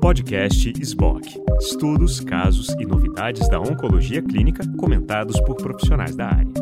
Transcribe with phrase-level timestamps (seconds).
[0.00, 1.42] Podcast SBOC.
[1.60, 6.52] Estudos, casos e novidades da oncologia clínica comentados por profissionais da área.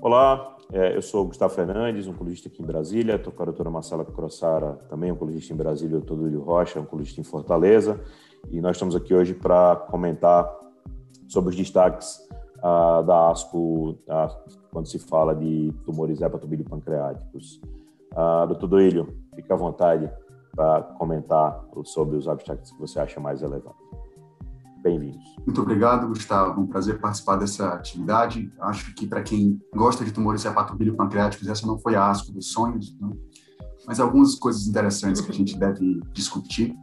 [0.00, 3.16] Olá, é, eu sou Gustavo Fernandes, oncologista aqui em Brasília.
[3.16, 7.20] Estou com a doutora Marcela Crossara, também oncologista em Brasília, o doutor Dúlio Rocha, oncologista
[7.20, 8.00] em Fortaleza.
[8.50, 10.48] E nós estamos aqui hoje para comentar
[11.28, 12.18] sobre os destaques
[12.58, 17.60] uh, da ASCO uh, quando se fala de tumores hepatobilipancreáticos.
[18.12, 20.10] Uh, doutor Duílio, fique à vontade
[20.54, 23.84] para comentar sobre os abstracts que você acha mais relevantes.
[24.82, 25.24] Bem-vindos.
[25.46, 26.60] Muito obrigado, Gustavo.
[26.60, 28.52] Um prazer participar dessa atividade.
[28.60, 32.94] Acho que para quem gosta de tumores hepatobilipancreáticos, essa não foi a ASCO dos sonhos,
[33.00, 33.10] né?
[33.86, 36.76] mas algumas coisas interessantes que a gente deve discutir.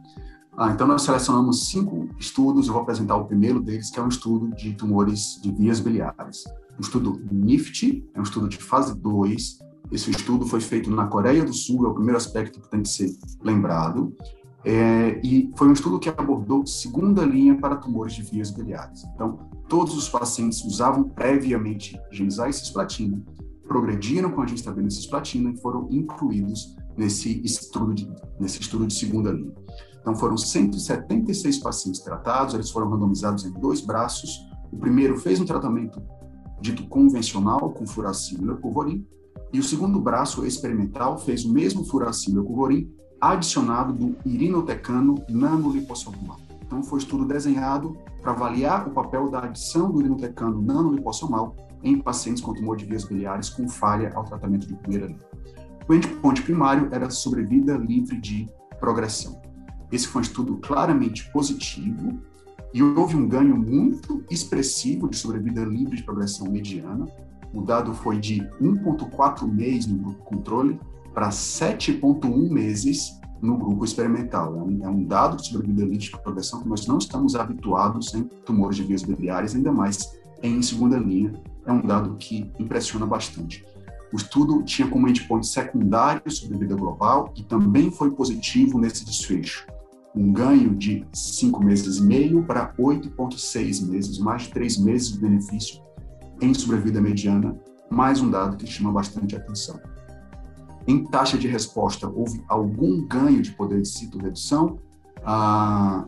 [0.56, 4.08] Ah, então, nós selecionamos cinco estudos, eu vou apresentar o primeiro deles, que é um
[4.08, 6.44] estudo de tumores de vias biliares.
[6.76, 9.58] O estudo NIFT, é um estudo de fase 2.
[9.90, 12.88] Esse estudo foi feito na Coreia do Sul, é o primeiro aspecto que tem que
[12.88, 14.14] ser lembrado.
[14.64, 19.02] É, e foi um estudo que abordou segunda linha para tumores de vias biliares.
[19.14, 23.20] Então, todos os pacientes usavam previamente genizai cisplatina,
[23.66, 28.08] progrediram com a gencitabina cisplatina e foram incluídos nesse estudo de,
[28.38, 29.52] nesse estudo de segunda linha.
[30.00, 34.46] Então, foram 176 pacientes tratados, eles foram randomizados em dois braços.
[34.70, 36.00] O primeiro fez um tratamento
[36.60, 39.06] dito convencional com furacilo e leucovorin,
[39.52, 46.38] e o segundo braço experimental fez o mesmo furacilo e leucovorin adicionado do irinotecano nanoliposomal.
[46.64, 51.98] Então, foi um estudo desenhado para avaliar o papel da adição do irinotecano nanoliposomal em
[51.98, 55.20] pacientes com tumor de vias biliares com falha ao tratamento de primeira linha.
[55.88, 58.48] O endpoint primário era sobrevida livre de
[58.80, 59.40] progressão.
[59.90, 62.18] Esse foi um estudo claramente positivo
[62.72, 67.06] e houve um ganho muito expressivo de sobrevida livre de progressão mediana.
[67.52, 70.80] O dado foi de 1,4 meses no grupo controle
[71.12, 74.56] para 7,1 meses no grupo experimental.
[74.56, 78.22] É um, é dado de sobrevida livre de progressão que nós não estamos habituados em
[78.44, 81.32] tumores de vias biliares, ainda mais em segunda linha.
[81.66, 83.64] É um dado que impressiona bastante.
[84.12, 89.66] O estudo tinha como endpoint secundário sobrevida global e também foi positivo nesse desfecho
[90.14, 95.18] um ganho de cinco meses e meio para 8,6 meses, mais de três meses de
[95.18, 95.82] benefício
[96.42, 97.56] em sobrevida mediana,
[97.88, 99.80] mais um dado que chama bastante atenção.
[100.88, 104.80] Em taxa de resposta, houve algum ganho de poder de citoredução,
[105.24, 106.04] ah,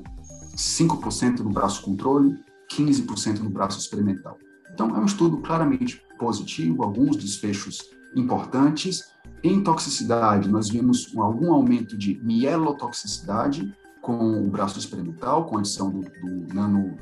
[0.56, 2.36] 5% no braço controle,
[2.68, 4.36] 15% no braço experimental.
[4.72, 7.78] Então, é um estudo claramente positivo, alguns desfechos
[8.16, 9.04] importantes.
[9.44, 15.90] Em toxicidade, nós vimos algum aumento de mielotoxicidade, com o braço experimental, com a adição
[15.90, 16.98] do, do nano,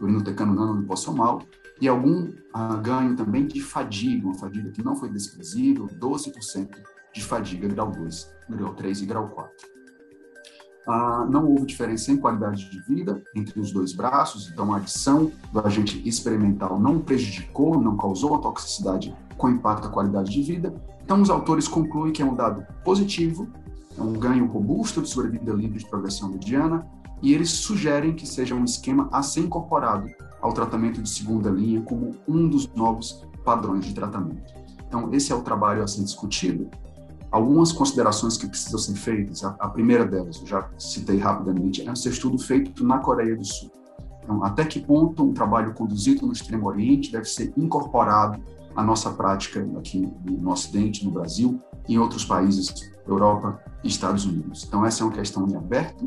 [0.00, 0.52] urinotecano
[1.82, 6.68] e algum ah, ganho também de fadiga, uma fadiga que não foi desprezível, 12%
[7.12, 9.52] de fadiga grau 2, grau 3 e grau 4.
[10.86, 15.32] Ah, não houve diferença em qualidade de vida entre os dois braços, então a adição
[15.52, 20.72] do agente experimental não prejudicou, não causou a toxicidade com impacto à qualidade de vida.
[21.02, 23.50] Então, os autores concluem que é um dado positivo
[23.98, 26.86] é um ganho robusto de sobrevida livre de progressão mediana,
[27.22, 30.10] e eles sugerem que seja um esquema a ser incorporado
[30.40, 34.52] ao tratamento de segunda linha como um dos novos padrões de tratamento.
[34.86, 36.68] Então, esse é o trabalho a ser discutido.
[37.30, 41.94] Algumas considerações que precisam ser feitas, a, primeira delas, eu já citei rapidamente, é um
[41.94, 43.70] estudo feito na Coreia do Sul.
[44.22, 48.42] Então, até que ponto um trabalho conduzido no Extremo Oriente deve ser incorporado
[48.76, 51.58] à nossa prática aqui no Ocidente, no Brasil,
[51.88, 54.64] em outros países Europa e Estados Unidos.
[54.66, 56.06] Então, essa é uma questão em aberto,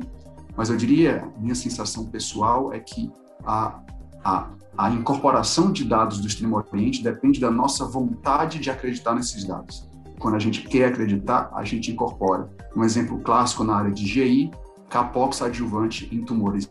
[0.55, 3.11] mas eu diria, minha sensação pessoal é que
[3.45, 3.79] a,
[4.23, 9.43] a, a incorporação de dados do Extremo Oriente depende da nossa vontade de acreditar nesses
[9.43, 9.89] dados.
[10.19, 12.49] Quando a gente quer acreditar, a gente incorpora.
[12.75, 14.51] Um exemplo clássico na área de GI,
[14.89, 16.69] capox adjuvante em tumores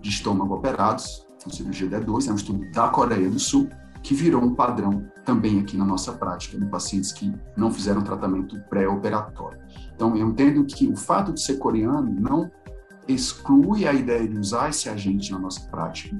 [0.00, 3.68] de estômago operados, com cirurgia D2, é um estudo da Coreia do Sul,
[4.02, 8.58] que virou um padrão também aqui na nossa prática, em pacientes que não fizeram tratamento
[8.68, 9.58] pré-operatório.
[9.94, 12.50] Então, eu entendo que o fato de ser coreano não
[13.14, 16.16] exclui a ideia de usar esse agente na nossa prática.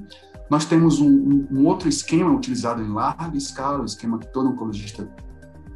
[0.49, 4.49] Nós temos um, um, um outro esquema utilizado em larga escala, um esquema que todo
[4.49, 5.09] oncologista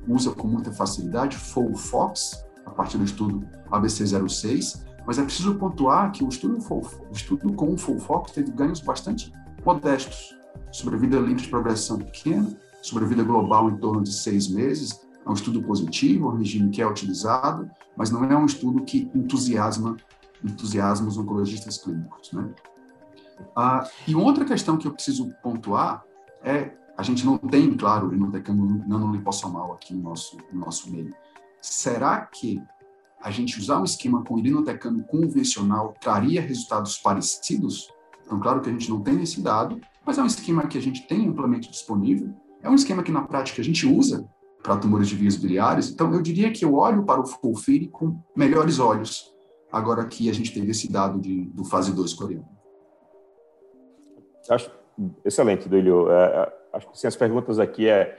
[0.07, 6.23] usa com muita facilidade, FOLFOX, a partir do estudo ABC06, mas é preciso pontuar que
[6.23, 9.31] o estudo, o estudo com o FOLFOX teve ganhos bastante
[9.65, 10.35] modestos
[10.71, 12.49] sobrevida livre de progressão pequena,
[12.81, 14.99] sobrevida global em torno de seis meses.
[15.25, 18.83] É um estudo positivo, é um regime que é utilizado, mas não é um estudo
[18.83, 19.95] que entusiasma,
[20.45, 22.31] entusiasma os oncologistas clínicos.
[22.31, 22.49] Né?
[23.55, 26.03] Ah, e outra questão que eu preciso pontuar
[26.43, 28.29] é, a gente não tem, claro, não
[28.87, 31.13] nanoliposomal aqui no nosso, no nosso meio.
[31.61, 32.61] Será que
[33.21, 37.89] a gente usar um esquema com irinotecano convencional traria resultados parecidos?
[38.25, 40.81] Então, claro que a gente não tem esse dado, mas é um esquema que a
[40.81, 44.27] gente tem amplamente disponível, é um esquema que na prática a gente usa
[44.63, 48.19] para tumores de vias biliares, então eu diria que eu olho para o FOLFIRI com
[48.35, 49.34] melhores olhos,
[49.75, 52.47] agora que a gente teve esse dado de, do fase 2 coreano.
[54.49, 54.71] Acho
[55.25, 56.09] excelente, Duílio.
[56.09, 58.17] É, é, acho que sim, as perguntas aqui é...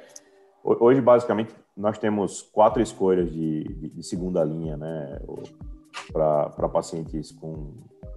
[0.62, 3.64] Hoje, basicamente, nós temos quatro escolhas de,
[3.94, 5.20] de, segunda linha, né,
[6.12, 7.72] para pacientes com,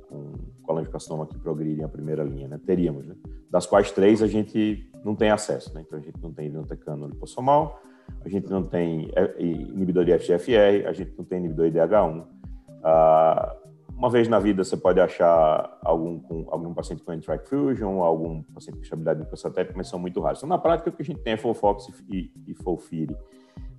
[0.10, 0.34] com
[0.64, 3.16] colangiocarcinoma que progridem a primeira linha, né, teríamos, né,
[3.52, 7.08] das quais três a gente não tem acesso, né, então a gente não tem irinotecano
[7.08, 7.80] lipossomal,
[8.26, 12.39] a gente não tem é, inibidor de FGFR, a gente não tem inibidor de DH1.
[12.84, 13.56] Ah,
[14.00, 18.42] uma vez na vida você pode achar algum, com, algum paciente com NTRK fusion, algum
[18.44, 20.40] paciente com estabilidade microsatélica, mas são muito raros.
[20.40, 23.16] Então, na prática, o que a gente tem é FOLFOX e, e FOLFIRI.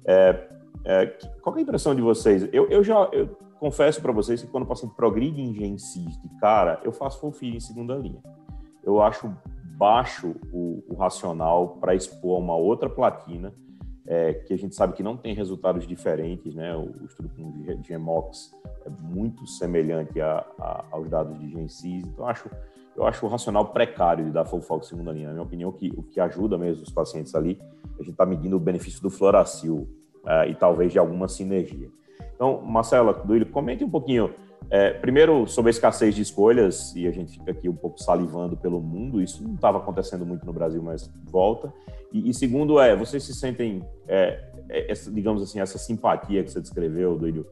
[0.04, 0.48] É,
[0.84, 1.06] é,
[1.40, 2.46] qual é a impressão de vocês?
[2.52, 6.28] Eu, eu já eu confesso para vocês que quando o paciente progride em GenCIS de
[6.38, 8.22] cara, eu faço FOLFIRI em segunda linha.
[8.84, 9.34] Eu acho
[9.78, 13.54] baixo o, o racional para expor uma outra platina,
[14.10, 16.74] é, que a gente sabe que não tem resultados diferentes, né?
[16.74, 18.50] O, o estudo com GEMOX
[18.84, 22.50] é muito semelhante a, a, aos dados de GenCIS, então acho
[22.96, 25.28] eu acho o racional precário de dar FOLFOX segunda linha.
[25.28, 27.56] Na minha opinião, que, o que ajuda mesmo os pacientes ali,
[27.94, 29.88] a gente está medindo o benefício do Floracil
[30.24, 31.88] uh, e talvez de alguma sinergia.
[32.34, 34.34] Então, Marcela, Duílio, comente um pouquinho,
[34.68, 38.56] é, primeiro, sobre a escassez de escolhas, e a gente fica aqui um pouco salivando
[38.56, 41.72] pelo mundo, isso não estava acontecendo muito no Brasil, mas volta.
[42.12, 46.50] E, e segundo, é, vocês se sentem, é, é, essa, digamos assim, essa simpatia que
[46.50, 47.46] você descreveu, Duílio,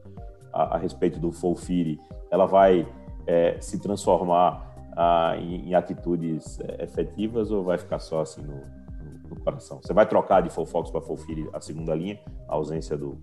[0.53, 1.99] a, a respeito do Folfiri,
[2.31, 2.87] ela vai
[3.25, 8.55] é, se transformar ah, em, em, atitudes é, efetivas ou vai ficar só assim no,
[8.55, 9.79] no, no coração?
[9.81, 13.19] Você vai trocar de Fofox para Fofiri a segunda linha, a ausência do.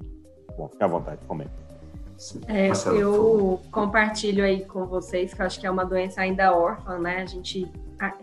[0.57, 1.66] Bom, fique à vontade, comenta.
[2.49, 6.99] É, eu compartilho aí com vocês que eu acho que é uma doença ainda órfã,
[6.99, 7.23] né?
[7.23, 7.71] A gente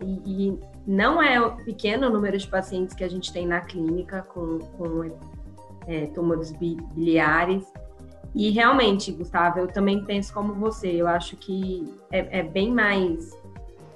[0.02, 4.22] e, e, não é o pequeno número de pacientes que a gente tem na clínica
[4.22, 5.10] com, com
[5.86, 7.64] é, tumores biliares.
[8.34, 10.90] E realmente, Gustavo, eu também penso como você.
[10.90, 13.30] Eu acho que é, é bem mais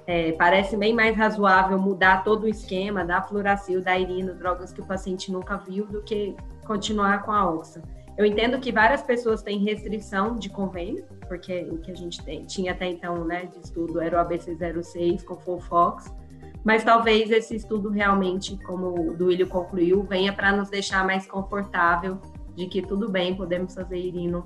[0.09, 4.81] é, parece bem mais razoável mudar todo o esquema da fluoracil, da irino, drogas que
[4.81, 6.35] o paciente nunca viu, do que
[6.65, 7.79] continuar com a oxa.
[8.19, 12.43] Eu entendo que várias pessoas têm restrição de convênio, porque o que a gente tem,
[12.43, 16.13] tinha até então, né, de estudo era o ABC06 com Fofox,
[16.61, 22.19] mas talvez esse estudo realmente, como o Duílio concluiu, venha para nos deixar mais confortável
[22.57, 24.45] de que tudo bem, podemos fazer irino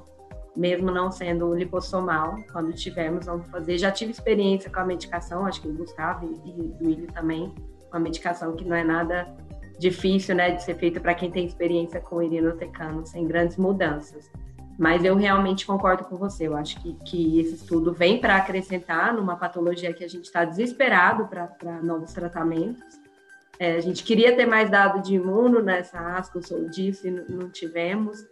[0.55, 3.79] mesmo não sendo lipossomal, quando tivermos, vamos fazer.
[3.79, 7.51] Já tive experiência com a medicação, acho que o Gustavo e, o Willi também,
[7.89, 9.35] com a medicação que não é nada
[9.83, 14.31] difícil, né, de ser feita para quem tem experiência com irinotecano, sem grandes mudanças.
[14.79, 19.13] Mas eu realmente concordo com você, eu acho que, que esse estudo vem para acrescentar
[19.13, 22.99] numa patologia que a gente está desesperado para novos tratamentos.
[23.59, 27.49] É, a gente queria ter mais dado de imuno nessa ASCO, sou disso, e não
[27.49, 28.25] tivemos.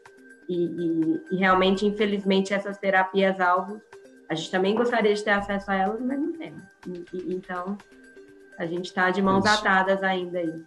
[0.50, 3.80] E, e, e, realmente, infelizmente, essas terapias-alvo,
[4.28, 6.64] a gente também gostaria de ter acesso a elas, mas não temos.
[6.88, 7.78] E, então,
[8.58, 9.54] a gente está de mãos Isso.
[9.60, 10.64] atadas ainda aí.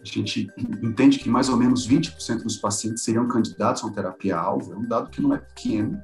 [0.00, 0.48] A gente
[0.82, 4.86] entende que mais ou menos 20% dos pacientes seriam candidatos a uma terapia-alvo, é um
[4.86, 6.00] dado que não é pequeno,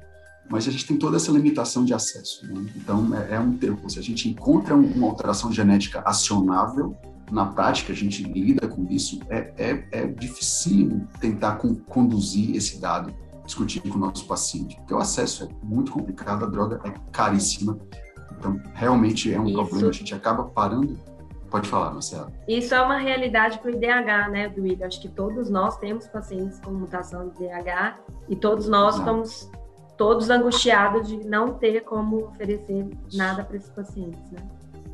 [0.49, 2.45] mas a gente tem toda essa limitação de acesso.
[2.45, 2.65] Né?
[2.75, 3.89] Então, é, é um termo.
[3.89, 6.95] Se a gente encontra uma alteração genética acionável,
[7.31, 12.79] na prática a gente lida com isso, é, é, é difícil tentar com, conduzir esse
[12.79, 13.13] dado,
[13.45, 17.77] discutir com o nosso paciente, porque o acesso é muito complicado, a droga é caríssima,
[18.37, 19.55] então realmente é um isso.
[19.55, 20.97] problema, a gente acaba parando.
[21.49, 22.31] Pode falar, Marcela.
[22.47, 24.85] Isso é uma realidade para o IDH, né, Duílio?
[24.85, 28.99] Acho que todos nós temos pacientes com mutação de IDH e todos nós Exato.
[28.99, 29.51] estamos
[29.97, 34.39] todos angustiados de não ter como oferecer nada para esses pacientes, né?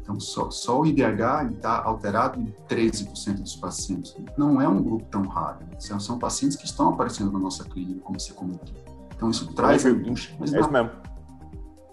[0.01, 4.13] Então, só, só o IDH está alterado em 13% dos pacientes.
[4.37, 5.59] Não é um grupo tão raro.
[5.79, 8.75] São, são, pacientes que estão aparecendo na nossa clínica, como você comentou.
[9.15, 10.35] Então, isso traz angústia.
[10.37, 10.91] Mas é isso mesmo.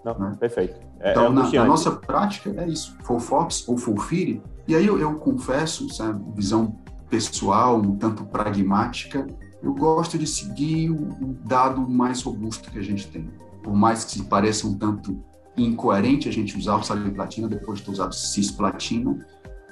[0.03, 0.35] Não, né?
[0.37, 0.90] Perfeito.
[1.01, 2.95] É, então, é na, na, nossa prática, é isso.
[3.03, 4.41] Fofox ou Fulfire.
[4.67, 6.75] E aí eu, eu confesso, sabe, visão
[7.09, 9.27] pessoal, um tanto pragmática,
[9.61, 13.29] eu gosto de seguir o, dado mais robusto que a gente tem.
[13.61, 15.23] Por mais que se pareça um tanto
[15.57, 19.25] incoerente a gente usar o platina depois de ter usado cisplatina,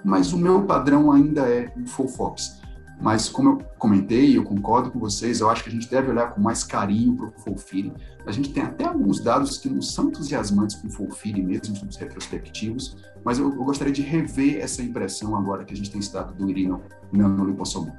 [0.03, 2.59] mas o meu padrão ainda é o Fofox.
[3.01, 6.33] Mas como eu comentei, eu concordo com vocês, eu acho que a gente deve olhar
[6.33, 7.93] com mais carinho para o Folfiri.
[8.25, 11.95] A gente tem até alguns dados que não são entusiasmantes com o Folfiri mesmo, nos
[11.95, 16.11] retrospectivos, mas eu, eu, gostaria de rever essa impressão agora que a gente tem esse
[16.11, 17.95] dado do irino nanolipossomal.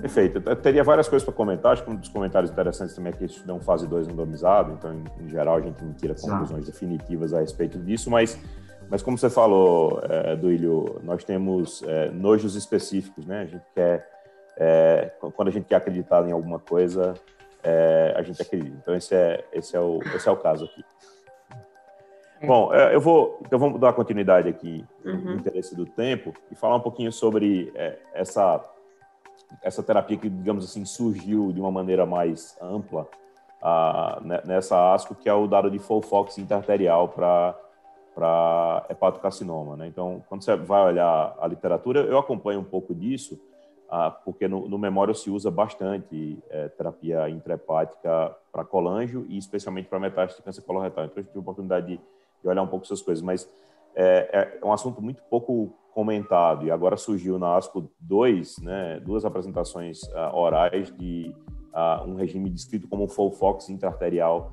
[0.00, 0.42] Perfeito.
[0.44, 1.72] Eu teria várias coisas para comentar.
[1.72, 4.92] Acho que um dos comentários interessantes também é que isso não fase 2 randomizado, então,
[4.92, 8.38] em, em, geral, a gente não tira conclusões definitivas a respeito disso, mas,
[8.88, 13.42] mas como você falou, é, Duílio, nós temos é, nojos específicos, né?
[13.42, 14.08] A gente quer,
[14.56, 17.14] é, quando a gente quer acreditar em alguma coisa,
[17.62, 18.76] é, a gente acredita.
[18.80, 20.84] Então, esse é, esse é, o, esse é o caso aqui.
[22.40, 22.46] É.
[22.46, 25.16] Bom, eu vou, então vamos dar continuidade aqui uhum.
[25.16, 27.72] no interesse do tempo e falar um pouquinho sobre
[28.12, 28.62] essa
[29.62, 33.08] essa terapia que, digamos assim, surgiu de uma maneira mais ampla
[33.62, 37.54] a, nessa ASCO, que é o dado de Folfox interarterial para
[38.16, 39.86] para hepatocarcinoma, né?
[39.86, 43.38] Então, quando você vai olhar a literatura, eu acompanho um pouco disso,
[43.90, 49.86] ah, porque no, no memória se usa bastante é, terapia intrahepática para colangio e especialmente
[49.86, 51.04] para metástase de câncer coloretal.
[51.04, 52.00] Então, eu tive a oportunidade de,
[52.42, 53.46] de olhar um pouco essas coisas, mas
[53.94, 59.26] é, é, um assunto muito pouco comentado e agora surgiu na ASCO 2, né, duas
[59.26, 61.34] apresentações uh, orais de
[61.74, 64.52] uh, um regime descrito como Folfox intraarterial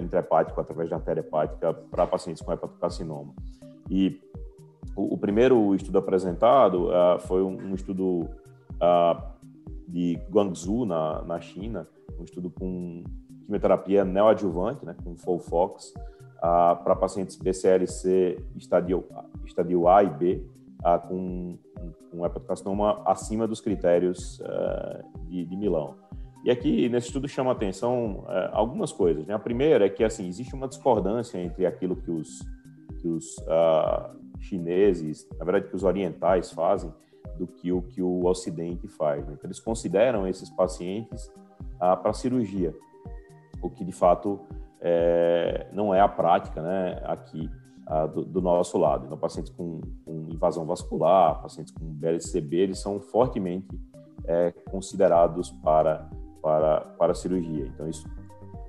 [0.00, 3.34] intrahepático através da artéria hepática para pacientes com hepatocarcinoma.
[3.88, 4.20] E
[4.94, 8.28] o, o primeiro estudo apresentado uh, foi um, um estudo
[9.86, 11.86] de Guangzhou, na, na China,
[12.18, 13.04] um estudo com
[13.44, 15.92] quimioterapia neoadjuvante, né, com Folfox,
[16.40, 19.04] ah, para pacientes BCLC estadio,
[19.44, 20.46] estadio A e B,
[20.84, 21.58] ah, com
[22.12, 24.40] um hepatocarcinoma acima dos critérios
[25.28, 25.96] de, de, Milão.
[26.44, 29.26] E aqui, nesse estudo, chama atenção ah, algumas coisas.
[29.26, 29.34] Né?
[29.34, 32.40] A primeira é que assim, existe uma discordância entre aquilo que os,
[33.00, 36.92] que os ah, chineses, na verdade, que os orientais fazem,
[37.38, 39.26] do que o que o Ocidente faz.
[39.26, 39.34] Né?
[39.34, 41.30] Então, eles consideram esses pacientes
[41.80, 42.74] ah, para cirurgia,
[43.62, 44.40] o que de fato
[44.80, 47.50] é, não é a prática né, aqui
[47.86, 49.06] ah, do, do, nosso lado.
[49.06, 53.68] Então, pacientes com, com, invasão vascular, pacientes com BLCB, eles são fortemente
[54.24, 56.08] é, considerados para,
[57.10, 57.66] para, para cirurgia.
[57.66, 58.08] Então, isso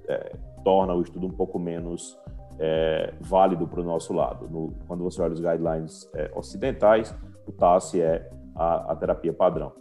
[0.07, 2.17] é, torna o estudo um pouco menos
[2.59, 4.47] é, válido para o nosso lado.
[4.49, 9.71] No, quando você olha os guidelines é, ocidentais, o TASS é a, a, terapia padrão.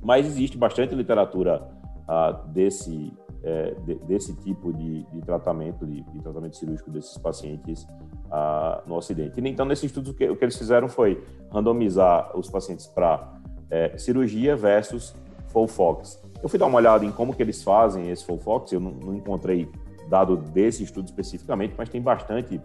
[0.00, 1.68] Mas existe bastante literatura
[2.08, 3.12] ah, desse,
[3.42, 7.86] é, de, desse tipo de, de tratamento, de, de, tratamento cirúrgico desses pacientes
[8.30, 9.40] ah, no Ocidente.
[9.40, 11.22] Então, nesse estudo, o que, o que, eles fizeram foi
[11.52, 13.32] randomizar os pacientes para
[13.70, 15.14] é, cirurgia versus
[15.52, 16.21] Folfox.
[16.42, 19.14] Eu fui dar uma olhada em como que eles fazem esse Folfox, eu não, não
[19.14, 19.70] encontrei
[20.08, 22.60] dado desse estudo especificamente, mas tem bastante,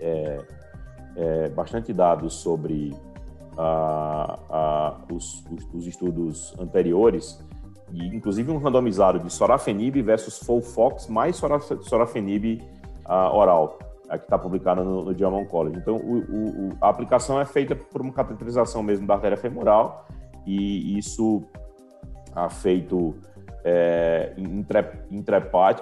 [0.00, 0.40] é,
[1.16, 2.94] é bastante dados sobre
[5.10, 7.44] os, os, os estudos anteriores
[7.92, 11.36] e inclusive um randomizado de sorafenib versus Folfox mais
[11.82, 12.62] sorafenib
[13.32, 15.78] oral, que está publicado no, no Oncology.
[15.78, 20.06] Então, o, o, a aplicação é feita por uma cateterização mesmo da artéria femoral
[20.46, 21.42] e isso
[22.48, 23.14] feito
[23.64, 24.32] é,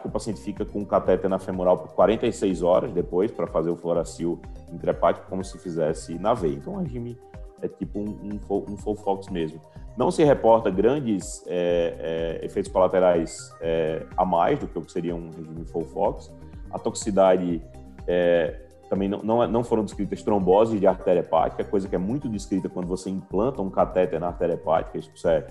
[0.05, 3.77] o paciente fica com o catéter na femoral por 46 horas depois para fazer o
[3.77, 4.41] fluoracil
[4.73, 6.55] intrahepático como se fizesse na veia.
[6.55, 7.19] Então, o regime
[7.63, 9.61] é tipo um, um, um Folfox mesmo.
[9.97, 14.93] Não se reporta grandes é, é, efeitos colaterais é, a mais do que o que
[14.93, 16.31] seria um regime Folfox.
[16.71, 17.63] A toxicidade
[18.07, 18.61] é,
[18.91, 22.69] também não, não, não, foram descritas tromboses de artéria hepática, coisa que é muito descrita
[22.69, 24.99] quando você implanta um catéter na artéria hepática.
[24.99, 25.47] Isso é,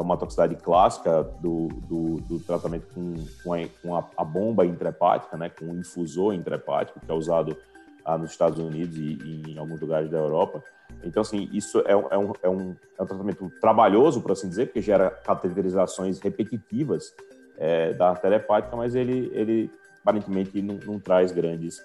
[0.00, 3.14] é uma toxicidade clássica do, do, do tratamento com,
[3.44, 7.56] com, a, com a, a, bomba intrahepática, né, com o infusor intrahepático, que é usado
[8.04, 10.62] ah, nos Estados Unidos e, e, em alguns lugares da Europa.
[11.04, 14.66] Então, assim, isso é, é, um, é, um, é um tratamento trabalhoso, por assim dizer,
[14.66, 17.14] porque gera cateterizações repetitivas
[17.58, 21.84] é, da artéria hepática, mas ele, ele aparentemente não, não traz grandes,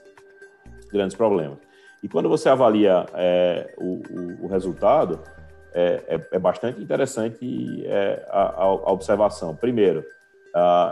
[0.90, 1.60] grandes problemas.
[2.02, 5.20] E quando você avalia é, o, o, o, resultado,
[5.76, 9.54] é, é, é bastante interessante é, a, a, observação.
[9.54, 10.06] Primeiro,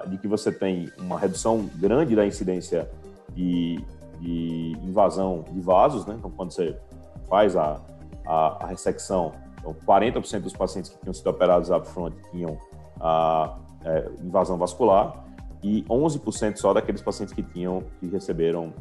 [0.07, 2.89] de que você tem uma redução grande da incidência
[3.29, 3.81] de,
[4.19, 6.15] de invasão de vasos, né?
[6.19, 6.77] Então, quando você
[7.29, 7.79] faz a,
[8.27, 9.31] a, a ressecção.
[9.57, 12.57] Então, 40% dos pacientes que tinham sido operados upfront tinham
[12.99, 15.23] a é, invasão vascular
[15.63, 18.73] e 11% só daqueles pacientes que tinham que receberam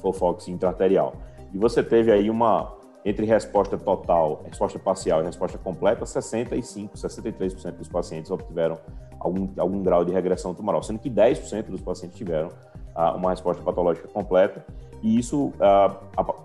[0.00, 1.16] Fofox intraarterial.
[1.52, 2.75] E você teve aí uma
[3.06, 8.76] entre resposta total, resposta parcial e resposta completa, 65, 63% dos pacientes obtiveram
[9.20, 12.48] algum, algum grau de regressão tumoral, sendo que 10% dos pacientes tiveram
[12.96, 14.66] ah, uma resposta patológica completa,
[15.00, 16.00] e isso ah,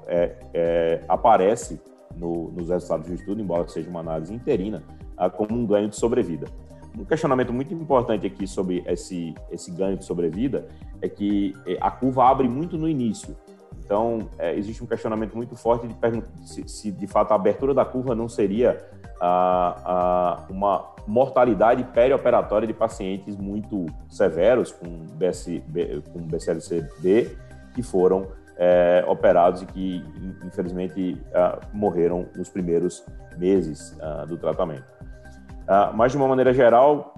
[0.05, 1.81] é, é, aparece
[2.15, 4.83] no, nos resultados do estudo, embora seja uma análise interina,
[5.17, 6.45] ah, como um ganho de sobrevida.
[6.95, 10.67] Um questionamento muito importante aqui sobre esse, esse ganho de sobrevida
[11.01, 13.35] é que eh, a curva abre muito no início.
[13.91, 15.93] Então, é, existe um questionamento muito forte de
[16.45, 18.81] se, se, de fato a abertura da curva não seria
[19.19, 25.61] a, a uma mortalidade perioperatória de pacientes muito severos com, BS,
[26.13, 26.21] com
[27.75, 30.05] que foram é, operados e que,
[30.45, 31.21] infelizmente,
[31.73, 33.03] morreram nos primeiros
[33.37, 33.97] meses
[34.29, 34.85] do tratamento.
[35.63, 37.13] Uh, mas, de uma maneira geral,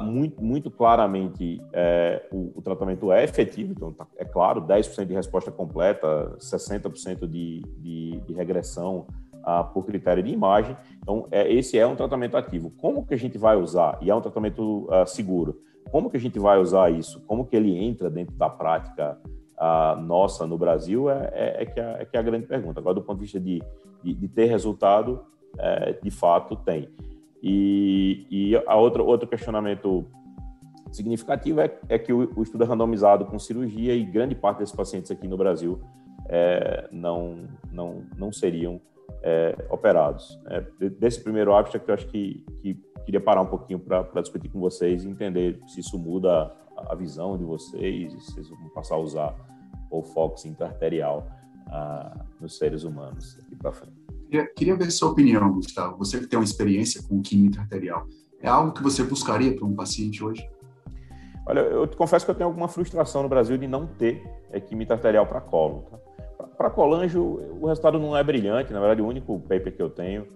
[0.00, 5.14] muito, muito claramente, é, o, o, tratamento é efetivo, então, tá, é claro, 10% de
[5.14, 9.06] resposta completa, 60% de, de, de regressão
[9.72, 10.76] por critério de imagem.
[11.02, 12.70] Então, é, esse é um tratamento ativo.
[12.78, 13.98] Como que a gente vai usar?
[14.02, 15.62] E é um tratamento seguro.
[15.90, 17.22] Como que a gente vai usar isso?
[17.26, 19.18] Como que ele entra dentro da prática
[20.02, 22.80] nossa no Brasil é, é, é, que é, é, que é a grande pergunta.
[22.80, 23.62] Agora, do ponto de vista de,
[24.02, 25.24] de, de ter resultado,
[25.58, 26.88] é, de fato tem.
[27.42, 30.04] E, e a outra, outro questionamento
[30.90, 34.74] significativo é, é que o, o, estudo é randomizado com cirurgia e grande parte desses
[34.74, 35.80] pacientes aqui no Brasil
[36.28, 38.80] é, não, não, não seriam
[39.22, 40.38] é, operados.
[40.46, 44.60] É, desse primeiro abstract, eu acho que, que queria parar um pouquinho para discutir com
[44.60, 48.98] vocês e entender se isso muda a visão de vocês, se vocês vão passar a
[48.98, 49.34] usar
[49.90, 51.26] o Fox interarterial
[51.66, 53.97] uh, nos seres humanos daqui para frente.
[54.28, 55.96] Queria, queria ver sua opinião, Gustavo.
[55.96, 58.06] Você que tem uma experiência com química interarterial,
[58.40, 60.46] é algo que você buscaria para um paciente hoje?
[61.46, 64.60] Olha, eu te confesso que eu tenho alguma frustração no Brasil de não ter é,
[64.60, 65.86] química arterial para colo.
[66.36, 66.46] Tá?
[66.46, 67.22] Para colanjo,
[67.58, 68.70] o resultado não é brilhante.
[68.70, 70.26] Na verdade, o único paper que eu tenho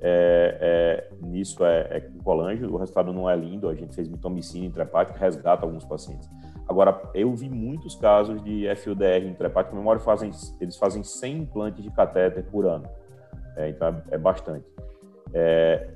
[0.00, 2.72] é, é, nisso é, é colanjo.
[2.72, 3.68] O resultado não é lindo.
[3.68, 6.26] A gente fez mitomicina intrahepática, resgata alguns pacientes.
[6.66, 9.76] Agora, eu vi muitos casos de FUDR intrahepática.
[9.76, 12.88] memória fazem, eles fazem 100 implantes de catéter por ano.
[13.56, 14.64] É, então, é, é bastante.
[15.34, 15.88] É,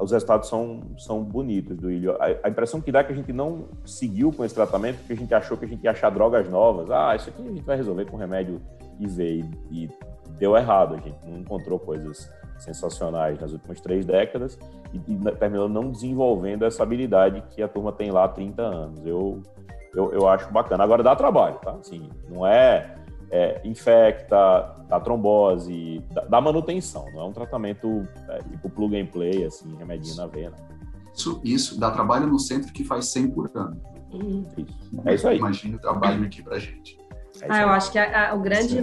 [0.00, 2.16] os resultados são, são bonitos do ilho.
[2.20, 5.12] A, a, impressão que dá é que a gente não seguiu com esse tratamento porque
[5.12, 6.90] a gente achou que a gente ia achar drogas novas.
[6.90, 8.60] Ah, isso aqui a gente vai resolver com remédio
[9.00, 9.44] IV.
[9.70, 9.90] E, e
[10.38, 10.94] deu errado.
[10.94, 14.58] A gente não encontrou coisas sensacionais nas últimas três décadas
[14.92, 19.04] e, e, terminou não desenvolvendo essa habilidade que a turma tem lá há 30 anos.
[19.04, 19.42] Eu,
[19.94, 20.84] eu, eu acho bacana.
[20.84, 21.72] Agora dá trabalho, tá?
[21.72, 22.94] Assim, não é,
[23.34, 29.06] é infecta, dá trombose, dá, dá, manutenção, não é um tratamento é, tipo plug and
[29.06, 30.52] play, assim, remedinho na veia.
[31.12, 33.80] Isso, isso, dá trabalho no centro que faz 100 por ano.
[34.12, 35.02] Isso.
[35.04, 35.38] É isso aí.
[35.38, 36.96] Imagina o trabalho aqui pra gente.
[37.42, 38.78] É ah, eu acho que a, a, o grande,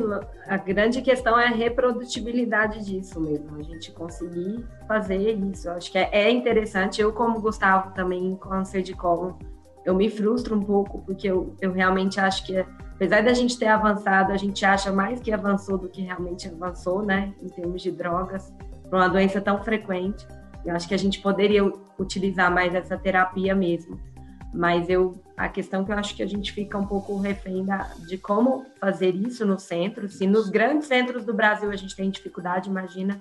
[0.45, 5.69] a grande questão é a reprodutibilidade disso mesmo, a gente conseguir fazer isso.
[5.69, 6.99] Eu acho que é, é interessante.
[6.99, 9.39] Eu, como Gustavo, também câncer de colo,
[9.85, 12.65] eu me frustro um pouco, porque eu, eu realmente acho que,
[13.01, 17.03] apesar da gente ter avançado, a gente acha mais que avançou do que realmente avançou,
[17.03, 18.53] né, em termos de drogas,
[18.87, 20.27] para uma doença tão frequente.
[20.63, 21.65] Eu acho que a gente poderia
[21.97, 23.99] utilizar mais essa terapia mesmo.
[24.53, 27.89] Mas eu a questão que eu acho que a gente fica um pouco refém da,
[28.07, 30.07] de como fazer isso no centro.
[30.07, 33.19] Se nos grandes centros do Brasil a gente tem dificuldade, imagina,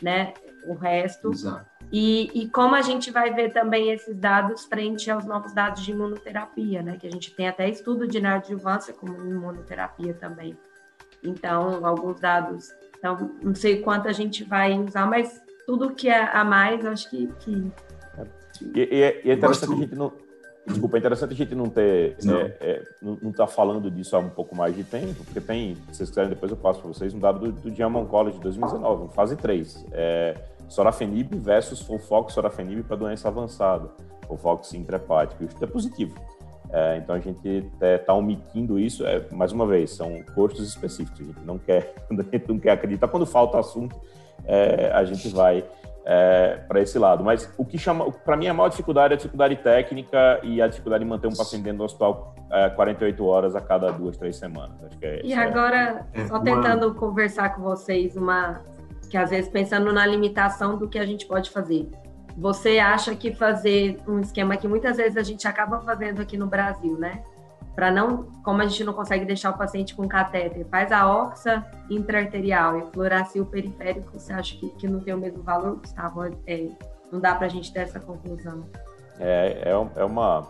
[0.00, 0.32] né,
[0.66, 1.30] o resto.
[1.30, 1.66] Exato.
[1.90, 5.92] E, e como a gente vai ver também esses dados frente aos novos dados de
[5.92, 10.56] imunoterapia, né, que a gente tem até estudo de neoadjuvância como imunoterapia também.
[11.22, 12.70] Então, alguns dados.
[12.98, 16.90] Então, não sei quanto a gente vai usar, mas tudo que é a mais, eu
[16.90, 17.26] acho que.
[17.40, 17.72] que...
[18.18, 18.26] É.
[18.74, 20.12] E, e, e é interessante a gente não
[20.68, 22.16] Desculpa, é interessante a gente não ter.
[22.22, 22.40] Não.
[22.40, 25.74] É, é, não estar tá falando disso há um pouco mais de tempo, porque tem,
[25.74, 28.42] se vocês quiserem, depois eu passo para vocês, um dado do, do Diamond College de
[28.42, 29.86] 2019, fase 3.
[29.92, 30.36] É,
[30.68, 33.88] sorafenib versus Folfox sorafenib para doença avançada,
[34.26, 35.44] Folfox intrahepática.
[35.44, 36.14] Isso é positivo.
[36.70, 41.20] É, então a gente está é, omitindo isso, é, mais uma vez, são custos específicos.
[41.20, 43.08] A gente não quer, a gente não quer acreditar.
[43.08, 43.96] Quando falta assunto,
[44.44, 45.64] é, a gente vai
[46.04, 47.22] é, para esse lado.
[47.22, 50.66] Mas o que chama, para mim, a maior dificuldade é a dificuldade técnica e a
[50.66, 54.36] dificuldade de manter um paciente dentro do hospital é, 48 horas a cada duas, três
[54.36, 54.82] semanas.
[54.84, 56.94] Acho que é, e agora, é, só tentando uma...
[56.94, 58.62] conversar com vocês, uma
[59.08, 61.88] que às vezes pensando na limitação do que a gente pode fazer.
[62.36, 66.46] Você acha que fazer um esquema que muitas vezes a gente acaba fazendo aqui no
[66.46, 67.22] Brasil, né?
[67.78, 71.64] para não, como a gente não consegue deixar o paciente com catéter, faz a oxa
[71.88, 76.24] intraarterial e fluoracil periférico, você acha que, que não tem o mesmo valor, Gustavo?
[76.44, 76.70] É,
[77.12, 78.64] não dá para a gente ter essa conclusão.
[79.20, 80.44] É, é, é, uma,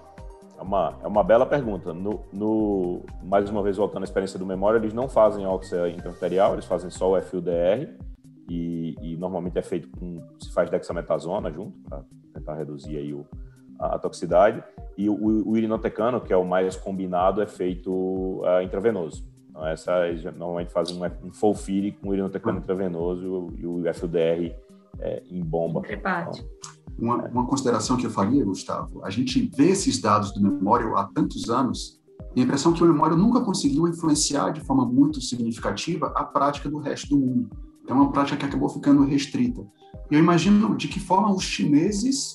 [0.59, 1.93] é, uma, é uma bela pergunta.
[1.93, 6.55] No, no, mais uma vez, voltando à experiência do Memória, eles não fazem oxa intraarterial,
[6.55, 7.95] eles fazem só o FUDR
[8.49, 13.27] e, e normalmente é feito com, se faz dexametasona junto, para tentar reduzir aí o,
[13.79, 14.63] a toxicidade,
[14.97, 19.25] e o, o irinotecano, que é o mais combinado, é feito uh, intravenoso.
[19.51, 19.93] Então, essa,
[20.37, 24.55] normalmente fazem um, um folfire com irinotecano intravenoso e o, FUDR
[25.01, 25.83] é, em bomba.
[25.89, 26.33] Então,
[26.99, 31.05] uma, uma, consideração que eu faria, Gustavo, a gente vê esses dados do Memório há
[31.05, 32.01] tantos anos,
[32.35, 36.25] e a impressão é que o Memório nunca conseguiu influenciar de forma muito significativa a
[36.25, 37.68] prática do resto do mundo.
[37.89, 39.67] É uma prática que acabou ficando restrita.
[40.11, 42.35] Eu imagino de que forma os chineses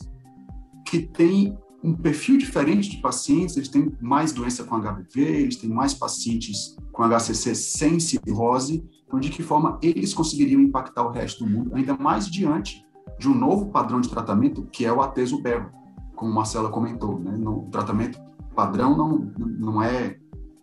[0.85, 5.69] que têm um perfil diferente de pacientes, eles têm mais doença com HPV, eles têm
[5.69, 11.43] mais pacientes com HCC sem cirrose, então de que forma eles conseguiriam impactar o resto
[11.43, 12.85] do mundo, ainda mais diante
[13.19, 15.69] de um novo padrão de tratamento, que é o ateso-berro,
[16.15, 17.35] como Marcela comentou, né?
[17.37, 18.19] No tratamento
[18.55, 20.17] padrão não, não é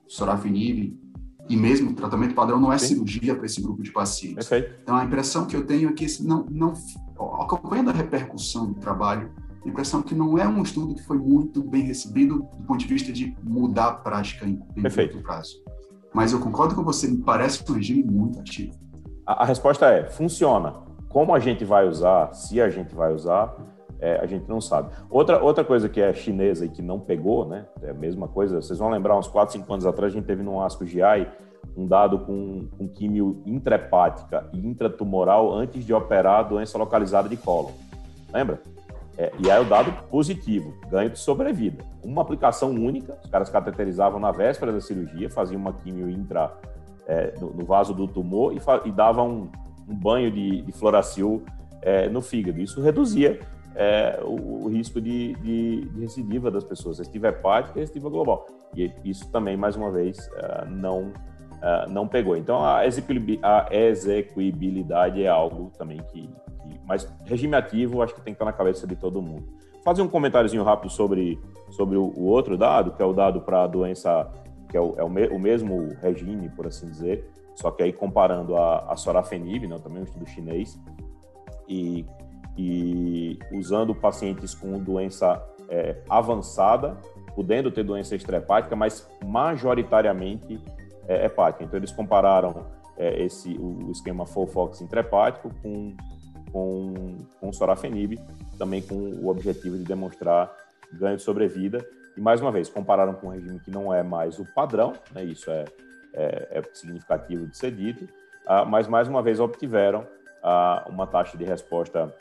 [0.06, 0.98] sorafenib,
[1.50, 2.94] e mesmo o tratamento padrão não é Sim.
[2.94, 4.48] cirurgia para esse grupo de pacientes.
[4.48, 4.78] Perfeito.
[4.84, 6.72] Então a impressão que eu tenho é que não, não
[7.40, 9.32] acompanhando a repercussão do trabalho,
[9.64, 12.86] a impressão que não é um estudo que foi muito bem recebido do ponto de
[12.86, 15.56] vista de mudar a prática em, em curto prazo.
[16.14, 18.78] Mas eu concordo com você, me parece um regime muito ativo.
[19.26, 20.72] A, a, resposta é: funciona.
[21.08, 23.56] Como a gente vai usar, se a gente vai usar,
[24.00, 24.90] é, a gente não sabe.
[25.10, 27.66] Outra, outra coisa que é chinesa e que não pegou, né?
[27.82, 28.60] É a mesma coisa.
[28.60, 31.28] Vocês vão lembrar, uns 4, 5 anos atrás, a gente teve no ASCO GI
[31.76, 37.36] um dado com, com químio intrahepática e intratumoral antes de operar a doença localizada de
[37.36, 37.72] colo.
[38.32, 38.60] Lembra?
[39.18, 41.84] É, e aí o dado positivo, ganho de sobrevida.
[42.02, 46.52] Uma aplicação única, os caras cateterizavam na véspera da cirurgia, faziam uma quimio intra
[47.06, 49.50] é, no, no, vaso do tumor e, e davam um,
[49.88, 51.42] um, banho de, de floracil
[51.82, 52.60] é, no fígado.
[52.60, 53.40] Isso reduzia
[53.74, 58.46] é, o, o, risco de, de, de, recidiva das pessoas, recidiva hepática e recidiva global.
[58.74, 61.12] E isso também, mais uma vez, é, não,
[61.62, 62.36] é, não pegou.
[62.36, 66.28] Então, a execuibilidade é algo também que,
[66.86, 69.48] mas regime ativo, acho que tem que estar na cabeça de todo mundo.
[69.84, 73.64] Fazer um comentáriozinho rápido sobre, sobre o, o outro dado, que é o dado para
[73.64, 74.30] a doença,
[74.68, 77.92] que é, o, é o, me, o, mesmo regime, por assim dizer, só que aí
[77.92, 80.78] comparando a, a sorafenib, né, também um estudo chinês,
[81.68, 82.04] e,
[82.60, 86.96] e usando pacientes com doença é, avançada,
[87.34, 90.60] podendo ter doença extrahepática, mas majoritariamente
[91.08, 91.64] é, hepática.
[91.64, 92.66] Então, eles compararam
[92.98, 95.94] é, esse, o, esquema Fofox intrahepático com
[96.52, 98.18] com, com sorafenib,
[98.58, 100.52] também com o objetivo de demonstrar
[100.92, 101.78] ganho de sobrevida.
[102.16, 105.22] E, mais uma vez, compararam com um regime que não é mais o padrão, né,
[105.22, 105.64] isso é,
[106.12, 108.02] é, é significativo de ser dito,
[108.46, 110.00] uh, mas, mais uma vez, obtiveram
[110.42, 112.12] uh, uma taxa de resposta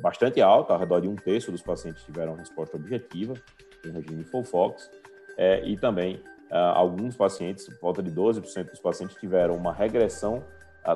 [0.00, 3.34] bastante alta, ao redor de um terço dos pacientes tiveram resposta objetiva
[3.82, 4.90] com regime Folfox,
[5.36, 6.16] é, e também
[6.50, 10.44] uh, alguns pacientes, volta de 12% dos pacientes, tiveram uma regressão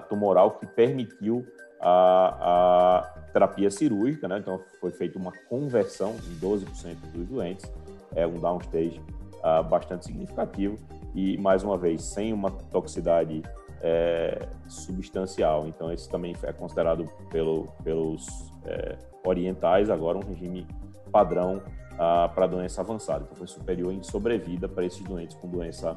[0.09, 1.47] tumoral que permitiu
[1.81, 4.39] a, a terapia cirúrgica, né?
[4.39, 6.65] Então foi feita uma conversão em 12%
[7.13, 7.71] dos doentes,
[8.15, 9.01] é um downstage
[9.35, 10.79] uh, bastante significativo
[11.15, 13.43] e mais uma vez sem uma toxicidade
[13.87, 15.69] é, substancial.
[15.69, 18.27] Então esse também é considerado pelo, pelos
[18.65, 20.67] é, orientais agora um regime
[21.13, 23.25] padrão uh, para doença avançada.
[23.25, 25.97] Então foi superior em sobrevida para esses doentes com doença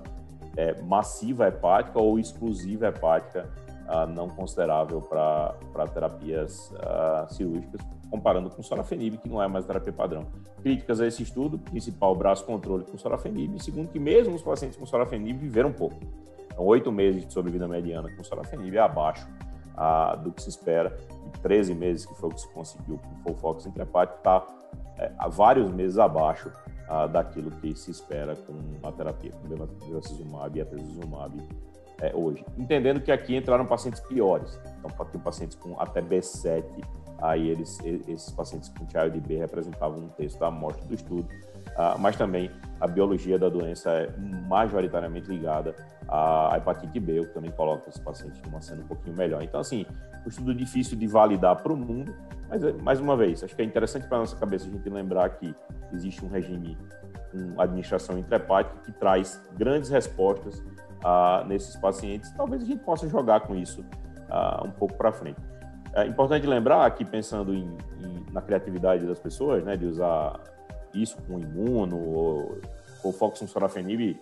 [0.57, 3.49] é, massiva hepática ou exclusiva hepática
[3.87, 9.93] uh, não considerável para terapias uh, cirúrgicas, comparando com sorafenib, que não é mais terapia
[9.93, 10.27] padrão.
[10.61, 14.85] Críticas a esse estudo, principal braço controle com sorafenib, segundo que mesmo os pacientes com
[14.85, 15.97] sorafenib viveram pouco.
[16.57, 19.27] Então, oito meses de sobrevida mediana com sorafenib é abaixo
[20.23, 23.35] do que se espera, e 13 meses, que foi o que se conseguiu com o
[23.35, 24.43] Folfox intrahepático, está
[24.97, 26.51] é, vários meses abaixo
[27.11, 31.47] daquilo que se espera com a terapia com bevacizumab e atezumab
[32.01, 32.43] é, hoje.
[32.57, 34.59] Entendendo que aqui entraram pacientes piores.
[34.79, 36.63] Então, tem pacientes com até B7,
[37.21, 41.27] aí eles, esses pacientes com child B representavam um terço da amostra do estudo,
[41.99, 44.09] mas também a biologia da doença é
[44.47, 45.75] majoritariamente ligada
[46.07, 49.41] à hepatite B, o que também coloca esses pacientes numa cena um pouquinho melhor.
[49.43, 49.85] Então, assim,
[50.25, 52.15] um estudo difícil de validar para o mundo,
[52.49, 55.29] mas, mais uma vez, acho que é interessante para a nossa cabeça a gente lembrar
[55.29, 55.53] que
[55.93, 56.77] existe um regime
[57.31, 63.41] com administração intrahepática que traz grandes respostas uh, nesses pacientes, talvez a gente possa jogar
[63.41, 65.39] com isso uh, um pouco para frente.
[65.93, 70.39] É importante lembrar aqui, pensando em, em, na criatividade das pessoas, né, de usar
[70.93, 72.61] isso com imuno ou,
[73.03, 74.19] ou foco com sorafenib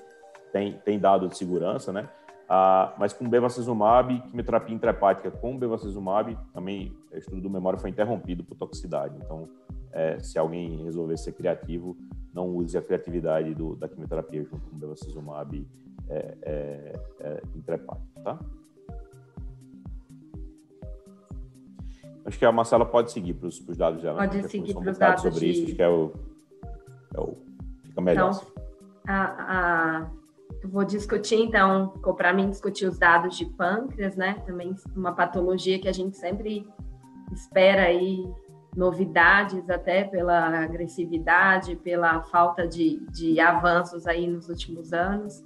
[0.51, 2.07] tem, tem dado de segurança, né?
[2.47, 8.43] Ah, mas com bevacizumab, quimioterapia intrahepática com bevacizumab, também o estudo do memória foi interrompido
[8.43, 9.15] por toxicidade.
[9.17, 9.49] Então,
[9.91, 11.97] é, se alguém resolver ser criativo,
[12.33, 15.67] não use a criatividade do, da quimioterapia junto com bevacizumab
[16.07, 17.77] é, é, é
[18.23, 18.39] tá?
[22.25, 24.17] Acho que a Marcela pode seguir para os dados dela.
[24.17, 24.47] Pode né?
[24.47, 25.49] seguir para os dados sobre de...
[25.51, 26.13] isso, acho que é o,
[27.15, 27.37] é o
[27.83, 28.31] fica melhor.
[28.31, 28.53] Então,
[29.07, 30.09] a, a,
[30.67, 34.35] vou discutir, então, para mim, discutir os dados de pâncreas, né?
[34.45, 36.67] Também uma patologia que a gente sempre
[37.33, 38.27] espera aí
[38.75, 45.43] novidades, até pela agressividade, pela falta de, de avanços aí nos últimos anos.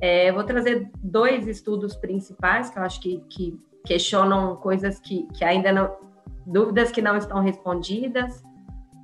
[0.00, 5.44] É, vou trazer dois estudos principais que eu acho que, que questionam coisas que, que
[5.44, 5.96] ainda não.
[6.44, 8.42] dúvidas que não estão respondidas.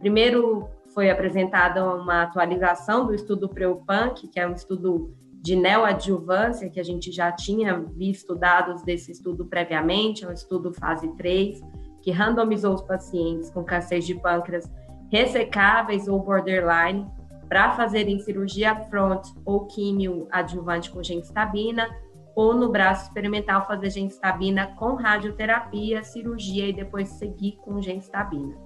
[0.00, 6.78] Primeiro, foi apresentada uma atualização do estudo Preupunk, que é um estudo de neoadjuvância, que
[6.78, 11.60] a gente já tinha visto dados desse estudo previamente, é um estudo fase 3,
[12.02, 14.70] que randomizou os pacientes com câncer de pâncreas
[15.10, 17.06] ressecáveis ou borderline
[17.48, 21.88] para fazerem cirurgia front ou químio adjuvante com gencitabina,
[22.36, 28.56] ou no braço experimental fazer gencitabina com radioterapia, cirurgia e depois seguir com gencitabina.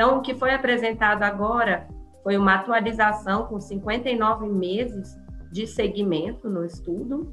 [0.00, 1.86] Então, o que foi apresentado agora
[2.22, 5.14] foi uma atualização com 59 meses
[5.52, 7.30] de segmento no estudo.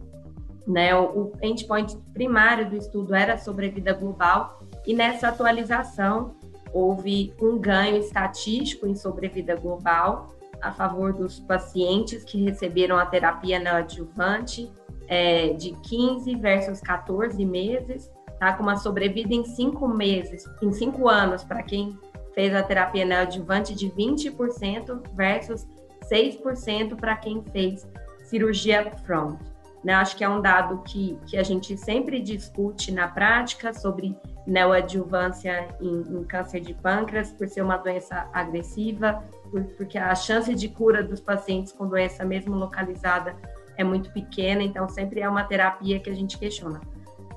[0.67, 0.93] Né?
[0.93, 6.35] O, endpoint primário do estudo era sobrevida global, e nessa atualização
[6.73, 13.59] houve um ganho estatístico em sobrevida global a favor dos pacientes que receberam a terapia
[13.59, 14.69] neoadjuvante
[15.07, 18.51] é, de 15 versus 14 meses, tá?
[18.51, 21.97] com uma sobrevida em 5 meses, em 5 anos, para quem
[22.37, 25.67] fez a terapia neoadjuvante de 20% versus
[26.03, 27.87] 6% para quem fez
[28.25, 29.39] cirurgia front.
[29.83, 29.95] Né?
[29.95, 35.67] Acho que é um dado que, que a gente sempre discute na prática sobre neoadjuvância
[35.81, 40.69] em, em câncer de pâncreas, por ser uma doença agressiva, por, porque a chance de
[40.69, 43.35] cura dos pacientes com doença mesmo localizada
[43.75, 46.81] é muito pequena, então sempre é uma terapia que a gente questiona.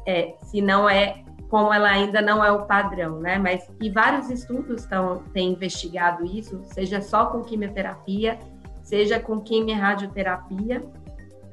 [0.07, 3.37] É, se não é, como ela ainda não é o padrão, né?
[3.37, 8.39] Mas, e vários estudos estão, têm investigado isso, seja só com quimioterapia,
[8.83, 10.81] seja com quimio-radioterapia.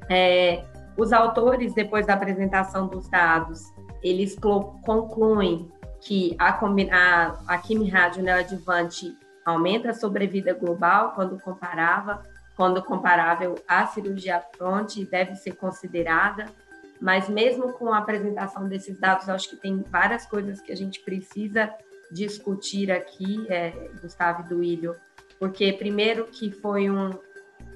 [0.07, 0.63] É,
[0.95, 3.63] os autores, depois da apresentação dos dados,
[4.03, 4.37] eles
[4.85, 12.21] concluem que a, a, a quimio-rádio neoadjuvante aumenta a sobrevida global quando comparava,
[12.55, 16.45] quando comparável à cirurgia fronte, deve ser considerada.
[16.99, 20.99] Mas mesmo com a apresentação desses dados, acho que tem várias coisas que a gente
[21.01, 21.71] precisa
[22.11, 24.95] discutir aqui, é, Gustavo e Duílio,
[25.39, 27.11] porque primeiro que foi um,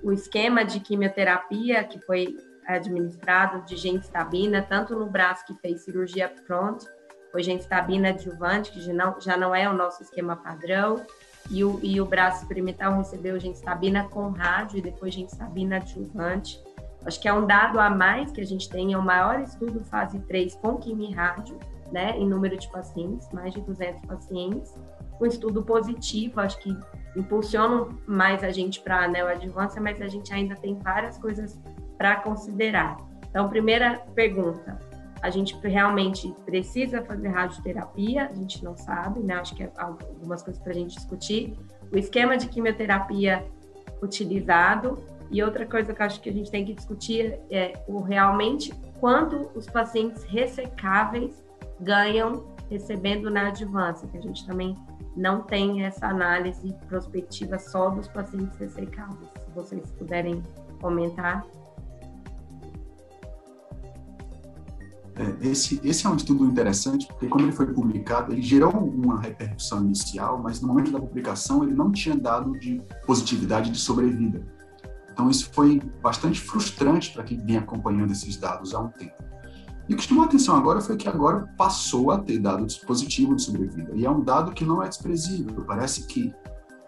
[0.01, 6.31] o esquema de quimioterapia que foi administrado de gencitabina, tanto no braço que fez cirurgia
[6.47, 6.83] front,
[7.31, 11.05] foi gencitabina adjuvante, que já não, já não é o nosso esquema padrão,
[11.49, 16.61] e o, e o braço experimental recebeu gencitabina com rádio e depois gencitabina adjuvante.
[17.05, 19.83] Acho que é um dado a mais que a gente tem, é o maior estudo
[19.85, 21.57] fase 3 com quimio-rádio,
[21.91, 24.73] né, em número de pacientes, mais de 200 pacientes,
[25.19, 26.75] um estudo positivo, acho que
[27.15, 31.59] impulsionam mais a gente para a neoadjuvância, mas a gente ainda tem várias coisas
[31.97, 32.97] para considerar.
[33.29, 34.79] Então, primeira pergunta,
[35.21, 38.25] a gente realmente precisa fazer radioterapia?
[38.25, 39.35] A gente não sabe, né?
[39.35, 41.55] Acho que é algumas coisas para a gente discutir.
[41.93, 43.45] O esquema de quimioterapia
[44.01, 44.97] utilizado
[45.31, 48.73] e outra coisa que eu acho que a gente tem que discutir é o realmente
[48.99, 51.41] quanto os pacientes ressecáveis
[51.79, 54.77] ganham recebendo na advância, que a gente também
[55.15, 59.29] não tem essa análise prospectiva só dos pacientes ressecáveis.
[59.45, 60.43] Se vocês puderem
[60.81, 61.45] comentar.
[65.15, 69.19] É, esse, esse é um estudo interessante, porque quando ele foi publicado, ele gerou uma
[69.19, 74.60] repercussão inicial, mas no momento da publicação ele não tinha dado de positividade de sobrevida.
[75.11, 79.23] Então isso foi bastante frustrante para quem vinha acompanhando esses dados há um tempo.
[79.89, 83.35] E o que chamou a atenção agora foi que agora passou a ter dado positivo
[83.35, 83.91] de sobrevida.
[83.93, 85.65] E é um dado que não é desprezível.
[85.65, 86.33] Parece que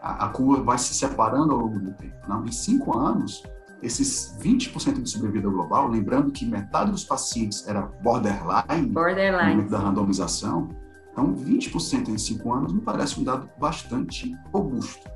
[0.01, 2.15] a, a curva vai se separando ao longo do tempo.
[2.27, 2.45] Não?
[2.45, 3.43] Em cinco anos,
[3.81, 9.49] esses 20% de sobrevida global, lembrando que metade dos pacientes era borderline, borderline.
[9.49, 10.69] no momento da randomização,
[11.11, 15.09] então 20% em cinco anos me parece um dado bastante robusto.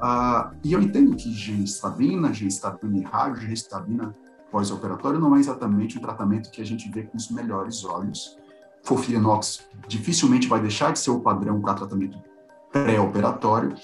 [0.00, 4.14] Ah, e eu entendo que genestabina, genestabina e rádio, genestabina
[4.50, 8.38] pós-operatório não é exatamente o tratamento que a gente vê com os melhores olhos.
[8.82, 12.18] Fofirinox dificilmente vai deixar de ser o padrão para tratamento
[12.70, 13.74] pré-operatório,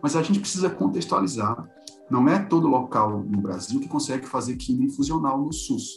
[0.00, 1.68] mas a gente precisa contextualizar
[2.12, 5.96] não é todo local no Brasil que consegue fazer química infusional no SUS.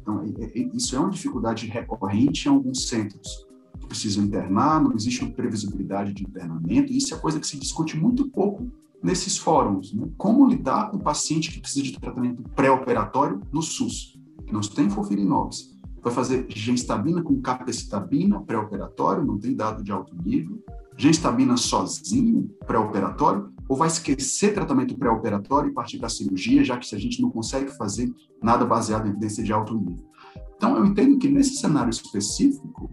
[0.00, 3.46] Então, é, é, isso é uma dificuldade recorrente em alguns centros
[3.78, 8.30] que precisam internar, não existe previsibilidade de internamento, isso é coisa que se discute muito
[8.30, 8.70] pouco
[9.02, 9.92] nesses fóruns.
[9.92, 10.08] Né?
[10.16, 14.88] Como lidar com o paciente que precisa de tratamento pré-operatório no SUS, que não tem
[14.88, 15.72] fofirinox.
[16.02, 20.62] Vai fazer genstabina com capecitabina pré-operatório, não tem dado de alto nível.
[20.96, 26.94] Genstabina sozinho, pré-operatório, ou vai esquecer tratamento pré-operatório e partir para a cirurgia, já que
[26.94, 28.12] a gente não consegue fazer
[28.42, 30.10] nada baseado em evidência de alto nível.
[30.56, 32.90] Então, eu entendo que nesse cenário específico,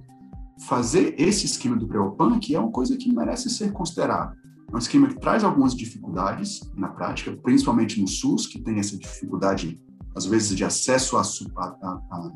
[0.67, 4.37] fazer esse esquema do pré-OPANC é uma coisa que merece ser considerada.
[4.71, 8.97] É um esquema que traz algumas dificuldades na prática, principalmente no SUS, que tem essa
[8.97, 9.81] dificuldade,
[10.15, 12.31] às vezes, de acesso a, a, a,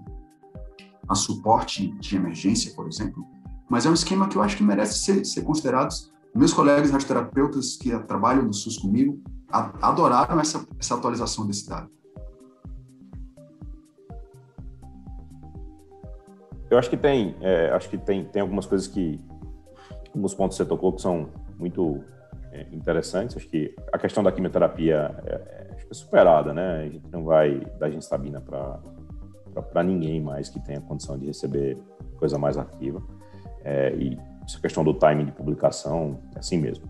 [1.10, 3.24] a suporte de emergência, por exemplo,
[3.70, 5.94] mas é um esquema que eu acho que merece ser, ser considerado.
[6.36, 11.90] Meus colegas radioterapeutas que trabalham no SUS comigo adoraram essa, essa atualização desse dado.
[16.70, 19.22] Eu acho que tem, é, acho que tem, tem algumas coisas que,
[20.14, 22.04] alguns pontos que você tocou que são muito
[22.72, 23.36] interessantes.
[23.38, 26.82] Acho que a questão da quimioterapia é, é, é superada, né?
[26.86, 31.78] A gente não vai dar genstabina para ninguém mais que tenha condição de receber
[32.18, 33.02] coisa mais ativa.
[33.64, 36.86] É, e essa questão do timing de publicação é assim mesmo.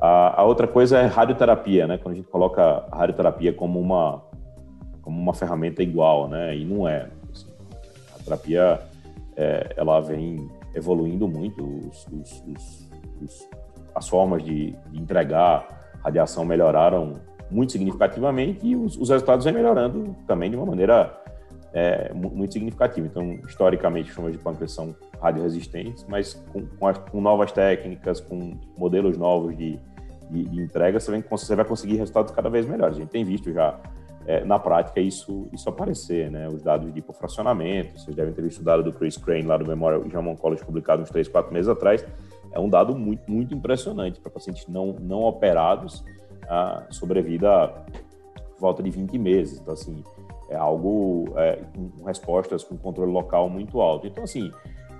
[0.00, 1.98] A, a, outra coisa é radioterapia, né?
[1.98, 4.22] Quando a gente coloca a radioterapia como uma
[5.02, 6.54] como uma ferramenta igual, né?
[6.54, 7.08] E não é.
[7.32, 7.46] Assim,
[8.14, 8.80] a terapia
[9.36, 12.88] é, ela vem evoluindo muito, os, os,
[13.22, 13.48] os,
[13.98, 15.66] as formas de, de, entregar
[16.02, 21.20] radiação melhoraram muito significativamente e os, resultados vêm melhorando também de uma maneira
[21.72, 23.06] é, muito significativa.
[23.06, 28.56] Então, historicamente, formas de pâncreas são radioresistentes, mas com, com, as, com, novas técnicas, com
[28.76, 29.80] modelos novos de,
[30.30, 32.96] de, de entrega, você, vem, você vai conseguir resultados cada vez melhores.
[32.96, 33.80] A gente tem visto já
[34.26, 36.46] é, na prática isso, isso aparecer, né?
[36.48, 39.66] Os dados de hipofracionamento, vocês devem ter visto o dado do Chris Crane lá do
[39.66, 42.04] Memorial Jamon College publicado uns 3, 4 meses atrás,
[42.58, 46.04] é um dado muito, muito impressionante para pacientes não, não operados,
[46.48, 47.72] a sobrevida
[48.58, 49.60] volta de 20 meses.
[49.60, 50.02] Então, assim,
[50.50, 51.60] é algo é,
[51.96, 54.08] com respostas com controle local muito alto.
[54.08, 54.50] Então, assim,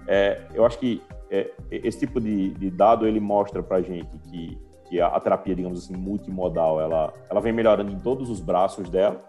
[0.07, 4.57] é, eu acho que é, esse tipo de, de, dado ele mostra para gente que
[4.89, 8.89] que a, a, terapia, digamos assim, multimodal, ela, ela vem melhorando em todos os braços
[8.89, 9.23] dela,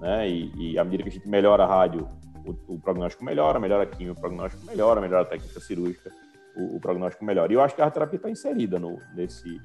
[0.00, 0.26] né?
[0.26, 2.08] E, e à medida que a gente melhora a rádio,
[2.46, 6.10] o, o prognóstico melhora, melhora a quimio, o prognóstico melhora, melhora a técnica cirúrgica,
[6.56, 7.52] o, o prognóstico melhora.
[7.52, 9.60] E eu acho que a terapia está inserida no, nesse,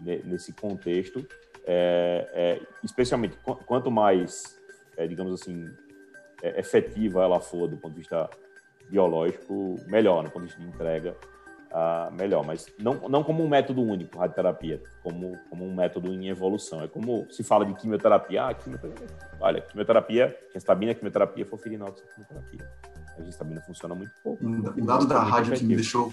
[0.00, 1.26] nesse contexto,
[1.66, 4.58] é, é, especialmente quanto mais,
[4.96, 5.68] é, digamos assim,
[6.42, 8.28] é, efetiva ela for do ponto de vista
[8.88, 11.16] biológico, melhor, do ponto de vista de entrega,
[11.70, 12.44] uh, melhor.
[12.44, 16.82] Mas não, não como um método único, radioterapia, como, como um método em evolução.
[16.82, 18.46] É como se fala de quimioterapia.
[18.46, 19.06] Ah, quimioterapia.
[19.40, 22.68] Olha, quimioterapia, gestabina, quimioterapia, fofirinox, quimioterapia.
[23.20, 24.44] A gestabina funciona muito pouco.
[24.44, 26.12] Um, um dado da rádio que me deixou...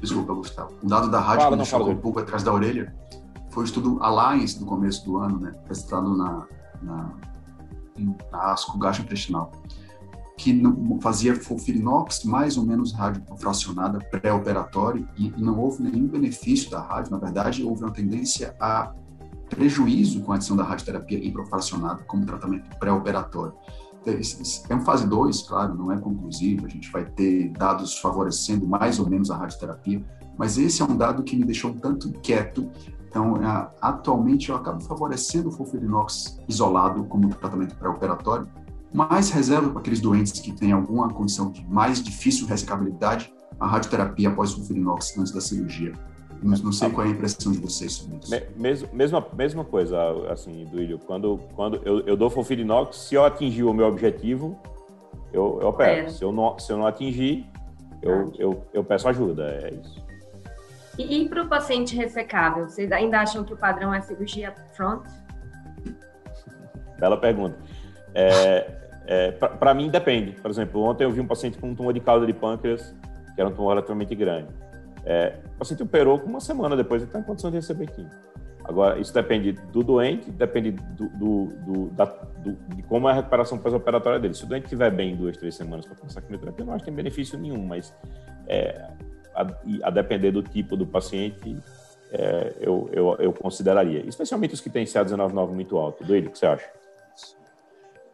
[0.00, 0.74] Desculpa, Gustavo.
[0.82, 2.94] Um dado da rádio fala, que me deixou um pouco atrás da orelha
[3.50, 5.50] foi o estudo Alliance, no começo do ano, né?
[5.64, 6.46] Apresentado na,
[6.80, 7.12] na,
[8.30, 9.50] na ASCO gastrointestinal
[10.38, 10.62] que
[11.02, 17.18] fazia fulfirinox mais ou menos radiofracionada pré-operatório e, não houve nenhum benefício da rádio, na
[17.18, 18.94] verdade houve uma tendência a
[19.50, 23.54] prejuízo com a adição da radioterapia hiperfracionada como tratamento pré-operatório.
[24.68, 28.98] É um fase 2, claro, não é conclusivo, a gente vai ter dados favorecendo mais
[28.98, 30.02] ou menos a radioterapia,
[30.38, 32.70] mas esse é um dado que me deixou um tanto quieto.
[33.08, 33.34] Então,
[33.80, 38.48] atualmente eu acabo favorecendo o fulfirinox isolado como tratamento pré-operatório,
[38.92, 44.28] mais reserva para aqueles doentes que têm alguma condição de mais difícil resecabilidade, a radioterapia
[44.28, 45.92] após o Fulfirinox antes da cirurgia.
[46.42, 48.30] Não, não sei qual é a impressão de vocês sobre isso.
[48.56, 49.98] Mesma, mesma, mesma coisa,
[50.30, 50.98] assim, Duílio.
[50.98, 54.58] Quando, quando eu, eu dou Fulfirinox, se eu atingir o meu objetivo,
[55.32, 56.06] eu, eu opero.
[56.06, 56.08] É.
[56.08, 57.46] Se, eu não, se eu não atingir,
[58.02, 60.04] eu, eu, eu peço ajuda, é isso.
[60.98, 65.04] E, e para o paciente ressecável, vocês ainda acham que o padrão é cirurgia front?
[66.98, 67.56] Bela pergunta.
[68.14, 70.32] É, é, para mim, depende.
[70.32, 72.94] Por exemplo, ontem eu vi um paciente com um tumor de cauda de pâncreas,
[73.34, 74.48] que era um tumor relativamente grande.
[75.04, 78.10] É, o paciente operou com uma semana depois, ele está em condição de receber quimio.
[78.64, 83.14] Agora, isso depende do doente, depende do, do, do, da, do de como é a
[83.14, 84.34] recuperação pós-operatória dele.
[84.34, 86.90] Se o doente estiver bem duas, três semanas para começar a quimioterapia, não acho que
[86.90, 87.94] tem benefício nenhum, mas
[88.46, 88.90] é,
[89.34, 89.46] a,
[89.84, 91.56] a, depender do tipo do paciente,
[92.12, 94.00] é, eu, eu, eu, consideraria.
[94.06, 96.04] Especialmente os que têm CA19-9 muito alto.
[96.04, 96.68] Doido, o que você acha?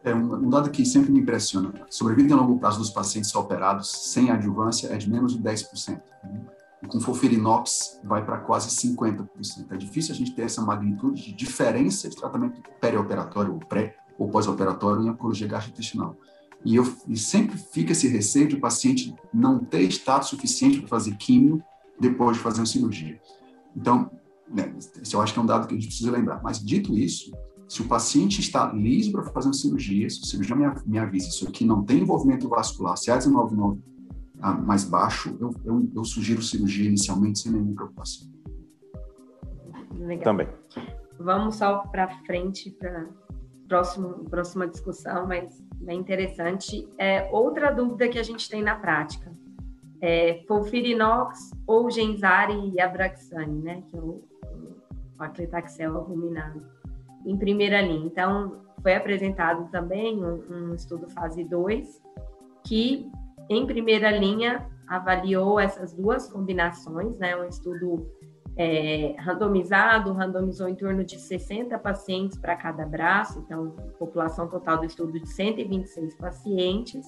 [0.05, 1.73] é um, dado que sempre me impressiona.
[1.81, 5.99] A sobrevida em longo prazo dos pacientes operados sem adjuvância é de menos de 10%.
[6.23, 6.41] Né?
[6.87, 9.27] Com fulfirinox vai para quase 50%.
[9.71, 14.29] É difícil a gente ter essa magnitude de diferença de tratamento perioperatório ou pré ou
[14.29, 16.15] pós-operatório em oncologia gastrointestinal.
[16.63, 20.87] E, eu, e sempre fica esse receio de o paciente não ter estado suficiente para
[20.87, 21.61] fazer químio
[21.99, 23.19] depois de fazer uma cirurgia.
[23.75, 24.09] Então,
[24.49, 26.41] né, esse eu acho que é um dado que a gente precisa lembrar.
[26.41, 27.31] Mas, dito isso,
[27.67, 31.27] se o paciente está liso para fazer uma cirurgia, se o cirurgião me, me avisa
[31.27, 33.75] isso aqui não tem envolvimento vascular, se é 19 ah,
[34.41, 38.27] mais baixo, eu, eu, eu, sugiro cirurgia inicialmente sem nenhuma preocupação.
[39.97, 40.23] Legal.
[40.23, 40.47] Também.
[41.19, 43.07] Vamos só para frente, para
[43.67, 46.87] próximo próxima discussão, mas é interessante.
[46.97, 49.31] É, outra dúvida que a gente tem na prática
[50.01, 53.83] é Fulfirinox ou Genzari e Abraxane, né?
[53.87, 54.23] Que é o,
[55.17, 56.07] o aclitaxel
[57.25, 58.05] em primeira linha.
[58.05, 62.01] Então, foi apresentado também um, um estudo fase 2
[62.63, 63.09] que
[63.49, 67.35] em primeira linha, avaliou essas duas combinações, né?
[67.35, 68.09] Um estudo
[68.57, 74.85] é, randomizado, randomizou em torno de 60 pacientes para cada braço, então, população total do
[74.85, 77.05] estudo de 126 pacientes.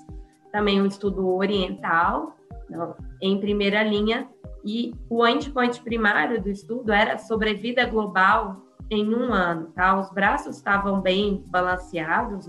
[0.52, 2.36] Também um estudo oriental,
[2.70, 4.28] não, em primeira linha,
[4.66, 9.98] e o endpoint primário do estudo era sobrevida global em um ano, tá?
[10.00, 12.48] Os braços estavam bem balanceados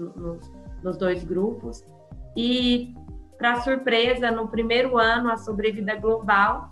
[0.82, 1.84] nos dois grupos,
[2.36, 2.94] e,
[3.38, 6.70] para surpresa, no primeiro ano, a sobrevida global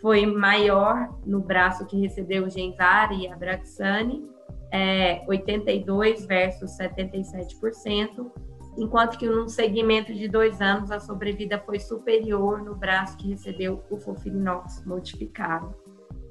[0.00, 4.26] foi maior no braço que recebeu o Genzar e a Braxane,
[4.72, 8.30] é, 82 versus 77%,
[8.78, 13.82] enquanto que no segmento de dois anos a sobrevida foi superior no braço que recebeu
[13.90, 15.74] o Fofirinox modificado.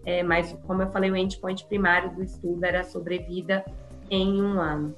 [0.05, 3.65] É, mas, como eu falei, o endpoint primário do estudo era a sobrevida
[4.09, 4.95] em um ano.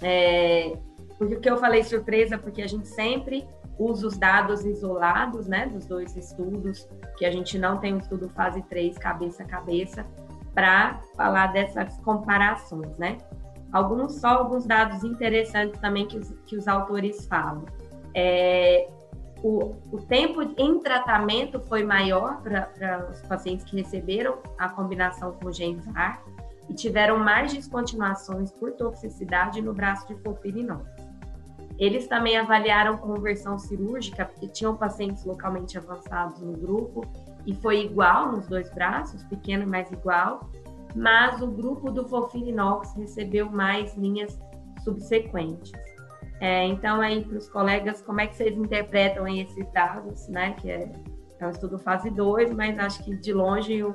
[0.00, 0.72] É,
[1.18, 2.38] por que eu falei surpresa?
[2.38, 3.46] Porque a gente sempre
[3.78, 8.28] usa os dados isolados, né, dos dois estudos, que a gente não tem um estudo
[8.30, 10.06] fase 3 cabeça a cabeça,
[10.54, 13.18] para falar dessas comparações, né?
[13.72, 17.64] Alguns, só alguns dados interessantes também que os, que os autores falam.
[18.14, 18.88] É,
[19.42, 25.48] o, o, tempo em tratamento foi maior para os pacientes que receberam a combinação com
[25.48, 26.22] o Genzar
[26.68, 30.88] e tiveram mais descontinuações por toxicidade no braço de fofirinox.
[31.78, 37.04] Eles também avaliaram conversão cirúrgica, porque tinham pacientes localmente avançados no grupo,
[37.46, 40.48] e foi igual nos dois braços, pequeno mais igual,
[40.94, 44.38] mas o grupo do Fofirinox recebeu mais linhas
[44.84, 45.72] subsequentes.
[46.40, 50.52] É, então, aí, para os colegas, como é que vocês interpretam esses dados, né?
[50.52, 50.92] Que é,
[51.40, 53.94] é um estudo fase 2, mas acho que de longe o,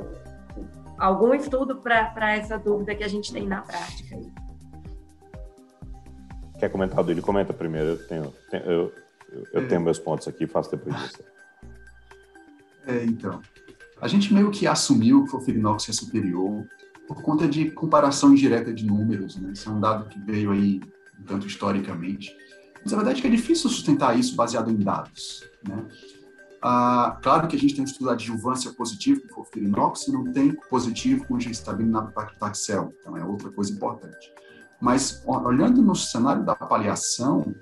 [0.98, 4.16] algum estudo para essa dúvida que a gente tem na prática.
[4.16, 4.49] Aí.
[6.60, 7.22] Quer comentar dele?
[7.22, 7.89] Comenta primeiro.
[7.89, 8.93] Eu tenho, tenho eu,
[9.53, 11.24] eu, tenho meus pontos aqui, faço depois disso.
[12.86, 13.41] É, então,
[14.01, 16.66] a gente meio que assumiu que o Fofirinox é superior
[17.07, 19.51] por conta de comparação indireta de números, né?
[19.53, 20.82] Isso é um dado que veio aí
[21.20, 22.36] um tanto historicamente.
[22.84, 25.86] Mas a verdade é que é difícil sustentar isso baseado em dados, né?
[26.62, 30.30] Ah, claro que a gente tem um estudo de adjuvância positivo com Fofirinox e não
[30.32, 34.32] tem positivo com gencitabina na paclitaxel, então é outra coisa importante.
[34.82, 37.54] Mas olhando no cenário da avaliação,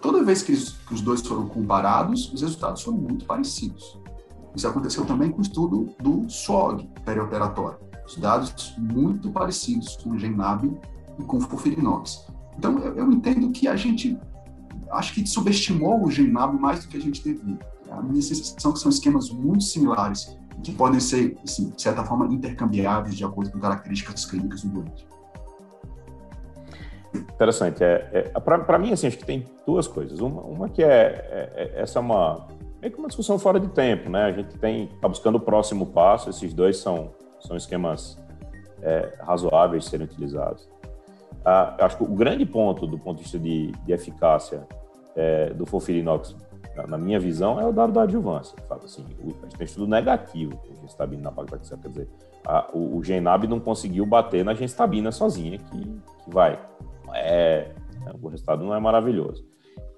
[0.00, 3.98] toda vez que, os dois foram comparados, os resultados foram muito parecidos.
[4.54, 7.78] Isso aconteceu também com o estudo do SWOG perioperatório.
[8.06, 10.70] Os dados muito parecidos com o Genab
[11.18, 12.26] e com o Fofirinox.
[12.56, 14.18] Então, eu, eu, entendo que a gente,
[14.92, 17.58] acho que subestimou o Genab mais do que a gente devia.
[17.90, 22.04] A minha sensação é que são esquemas muito similares, que podem ser, assim, de certa
[22.04, 25.06] forma, intercambiáveis de acordo com características clínicas do doente.
[27.14, 27.82] Interessante.
[27.82, 30.20] É, é para mim, assim, acho que tem duas coisas.
[30.20, 32.46] Uma, uma que é, é, é essa é uma
[32.80, 34.24] meio que uma discussão fora de tempo, né?
[34.24, 36.28] A gente tem tá buscando o próximo passo.
[36.28, 38.18] Esses dois são são esquemas
[38.82, 40.68] é, razoáveis de serem utilizados.
[41.44, 44.66] Ah, acho que o grande ponto do ponto de vista de, de eficácia
[45.14, 46.34] é, do Fofirinox,
[46.74, 48.56] na, na, minha visão, é o dado da adjuvância.
[48.56, 52.08] De assim, o, a gente tem estudo negativo com gestabina na paclitaxel, quer dizer,
[52.46, 56.58] a, o, o Genab não conseguiu bater na gestabina sozinha, que, que vai
[57.14, 57.74] é,
[58.20, 59.44] o resultado não é maravilhoso.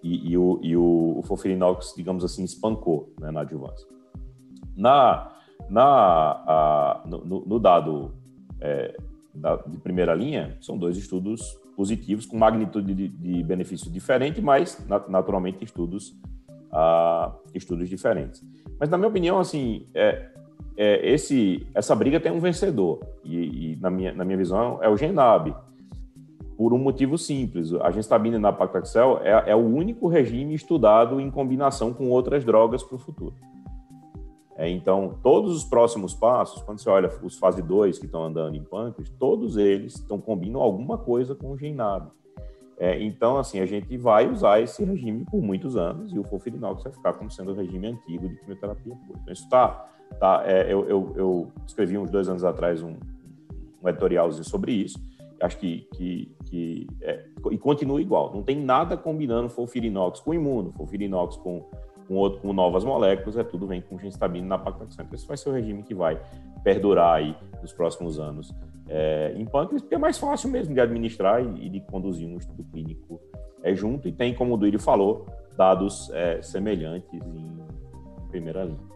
[0.02, 3.86] E, e o, e o, o Fofirinox, digamos assim, espancou né, na adjuvância.
[4.76, 5.32] Na,
[5.68, 8.12] na, a, no, no, dado
[8.60, 8.96] é,
[9.34, 14.82] da, de primeira linha, são dois estudos positivos com magnitude de, de benefício diferente, mas
[15.08, 16.10] naturalmente estudos,
[16.72, 18.42] uh, estudos diferentes.
[18.78, 20.30] Mas na minha opinião, assim, é,
[20.76, 24.88] é, esse, essa briga tem um vencedor e, e, na, minha, na minha visão é
[24.88, 25.54] o Genab
[26.56, 27.72] por um motivo simples.
[27.74, 32.82] A gestabina na paclitaxel é, é o único regime estudado em combinação com outras drogas
[32.82, 33.34] para o futuro.
[34.56, 38.56] É, então, todos os próximos passos, quando você olha os fase 2 que estão andando
[38.56, 42.10] em pâncreas, todos eles estão combinando alguma coisa com o Genab.
[42.78, 46.82] É, então, assim, a gente vai usar esse regime por muitos anos e o Fofirinox
[46.82, 48.96] vai ficar como sendo o regime antigo de quimioterapia.
[49.10, 49.88] Então, isso está...
[50.20, 52.94] Tá, é, eu, eu, eu, escrevi uns dois anos atrás um,
[53.82, 55.00] um editorialzinho sobre isso,
[55.40, 58.32] acho que, que, que é, e continua igual.
[58.34, 61.64] Não tem nada combinando Folfirinox com imuno, Folfirinox com,
[62.06, 65.04] com, outro, com novas moléculas, é tudo vem com gencitabina na paclitaxel.
[65.04, 66.20] Então, esse vai ser o regime que vai
[66.62, 68.54] perdurar aí nos próximos anos
[68.88, 72.36] é, em pâncreas, porque é mais fácil mesmo de administrar e, e de conduzir um
[72.36, 73.20] estudo clínico
[73.62, 75.26] é, junto, e tem, como o Duírio falou,
[75.56, 78.95] dados é, semelhantes em primeira linha.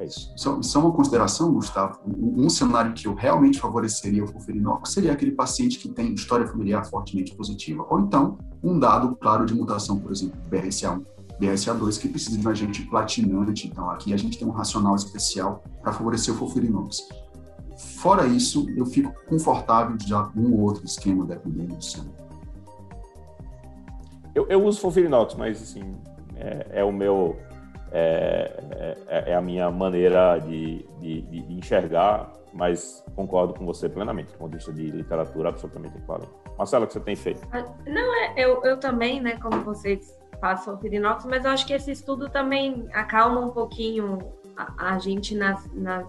[0.00, 0.32] É isso.
[0.34, 2.00] Só, só uma consideração, Gustavo.
[2.06, 6.46] Um, um, cenário que eu realmente favoreceria o Fulferinox seria aquele paciente que tem história
[6.46, 11.04] familiar fortemente positiva, ou então um dado claro de mutação, por exemplo, BRCA1
[11.38, 13.68] BRCA2 que precisa de um agente platinante.
[13.68, 17.06] Então, aqui a gente tem um racional especial para favorecer o fofurinox.
[17.98, 22.04] Fora isso, eu fico confortável de um ou outro esquema dependendo do seu.
[24.34, 25.94] Eu, eu uso fofurinox, mas assim,
[26.36, 27.36] é, é o meu
[27.92, 34.32] é, é, é, a minha maneira de, de, de, enxergar, mas concordo com você plenamente,
[34.34, 36.30] ponto de vista de literatura, absolutamente equivalente.
[36.56, 37.46] Marcela, o que você tem feito?
[37.52, 41.66] Ah, não, é, eu, eu também, né, como vocês passam o pirinox, mas eu acho
[41.66, 44.18] que esse estudo também acalma um pouquinho
[44.56, 46.06] a, a gente nas, nas,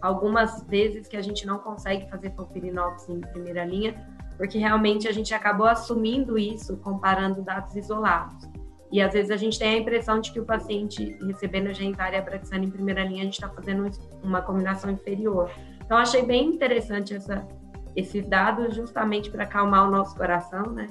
[0.00, 3.94] algumas vezes que a gente não consegue fazer Fopirinox em primeira linha,
[4.36, 8.48] porque realmente a gente acabou assumindo isso comparando dados isolados.
[8.92, 12.64] E às vezes a gente tem a impressão de que o paciente recebendo gentária abraxana
[12.64, 13.90] em primeira linha, a gente está fazendo
[14.22, 15.50] uma combinação inferior.
[15.82, 17.48] Então, achei bem interessante essa,
[17.96, 20.88] esses dados, justamente para acalmar o nosso coração, né?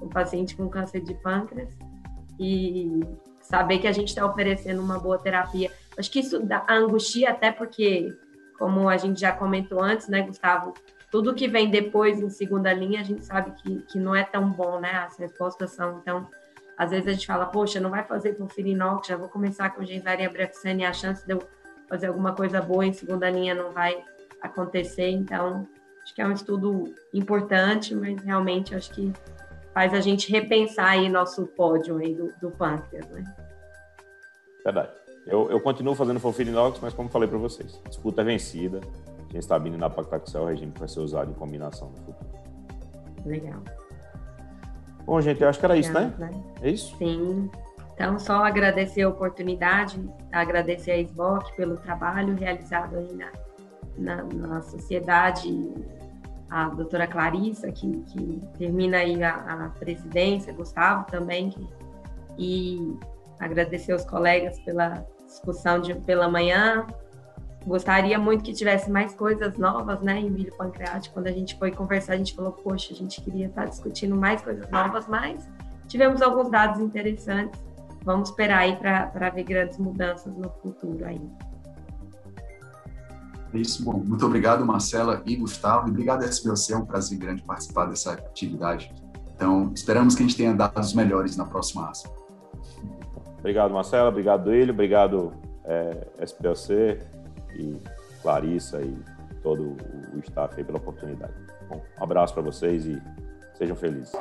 [0.00, 1.76] O paciente com câncer de pâncreas.
[2.38, 3.00] E
[3.40, 5.70] saber que a gente está oferecendo uma boa terapia.
[5.98, 8.08] Acho que isso dá angustia, até porque,
[8.56, 10.74] como a gente já comentou antes, né, Gustavo?
[11.10, 14.48] Tudo que vem depois em segunda linha, a gente sabe que, que não é tão
[14.48, 14.92] bom, né?
[14.92, 15.98] As respostas são.
[15.98, 16.28] Então,
[16.76, 19.84] às vezes a gente fala, poxa, não vai fazer com Firinox, já vou começar com
[19.84, 21.42] Genzaria Brexane e a chance de eu
[21.88, 24.02] fazer alguma coisa boa em segunda linha não vai
[24.40, 25.10] acontecer.
[25.10, 25.66] Então,
[26.02, 29.12] acho que é um estudo importante, mas realmente acho que
[29.72, 33.24] faz a gente repensar aí nosso pódio aí do, do pâncreas, né?
[34.64, 34.90] Verdade.
[35.26, 38.80] Eu, eu continuo fazendo Fofirinox, mas como falei para vocês, disputa é vencida.
[39.30, 42.32] Genstabina na Pactaxel o regime que vai ser usado em combinação no futuro.
[43.24, 43.62] Legal.
[45.04, 46.12] Bom, gente, eu acho que era isso, né?
[46.18, 46.30] né?
[46.62, 46.96] É isso?
[46.96, 47.50] Sim.
[47.94, 53.32] Então, só agradecer a oportunidade, agradecer a SBOC pelo trabalho realizado aí na,
[53.96, 55.74] na, na sociedade,
[56.50, 61.68] a doutora Clarissa, que, que termina aí a, a, presidência, Gustavo também, que,
[62.38, 62.98] e
[63.38, 66.86] agradecer aos colegas pela discussão de pela manhã,
[67.66, 71.14] gostaria muito que tivesse mais coisas novas, né, em milho pancreático.
[71.14, 74.42] Quando a gente foi conversar, a gente falou, poxa, a gente queria estar discutindo mais
[74.42, 75.48] coisas novas, mas
[75.86, 77.60] tivemos alguns dados interessantes.
[78.04, 81.20] Vamos esperar aí para ver grandes mudanças no futuro aí.
[83.54, 84.02] Isso, bom.
[84.04, 85.86] Muito obrigado, Marcela e Gustavo.
[85.86, 86.72] E obrigado, SBOC.
[86.72, 88.92] É um prazer grande participar dessa atividade.
[89.36, 92.08] Então, esperamos que a gente tenha dados melhores na próxima ASA.
[93.38, 94.08] Obrigado, Marcela.
[94.08, 94.72] Obrigado, Duílio.
[94.72, 95.32] Obrigado,
[95.64, 97.11] é, SBOC
[97.56, 97.76] e
[98.22, 98.96] Clarissa e
[99.42, 99.76] todo
[100.14, 101.32] o staff aí pela oportunidade.
[101.68, 103.00] Bom, um abraço para vocês e
[103.54, 104.12] sejam felizes.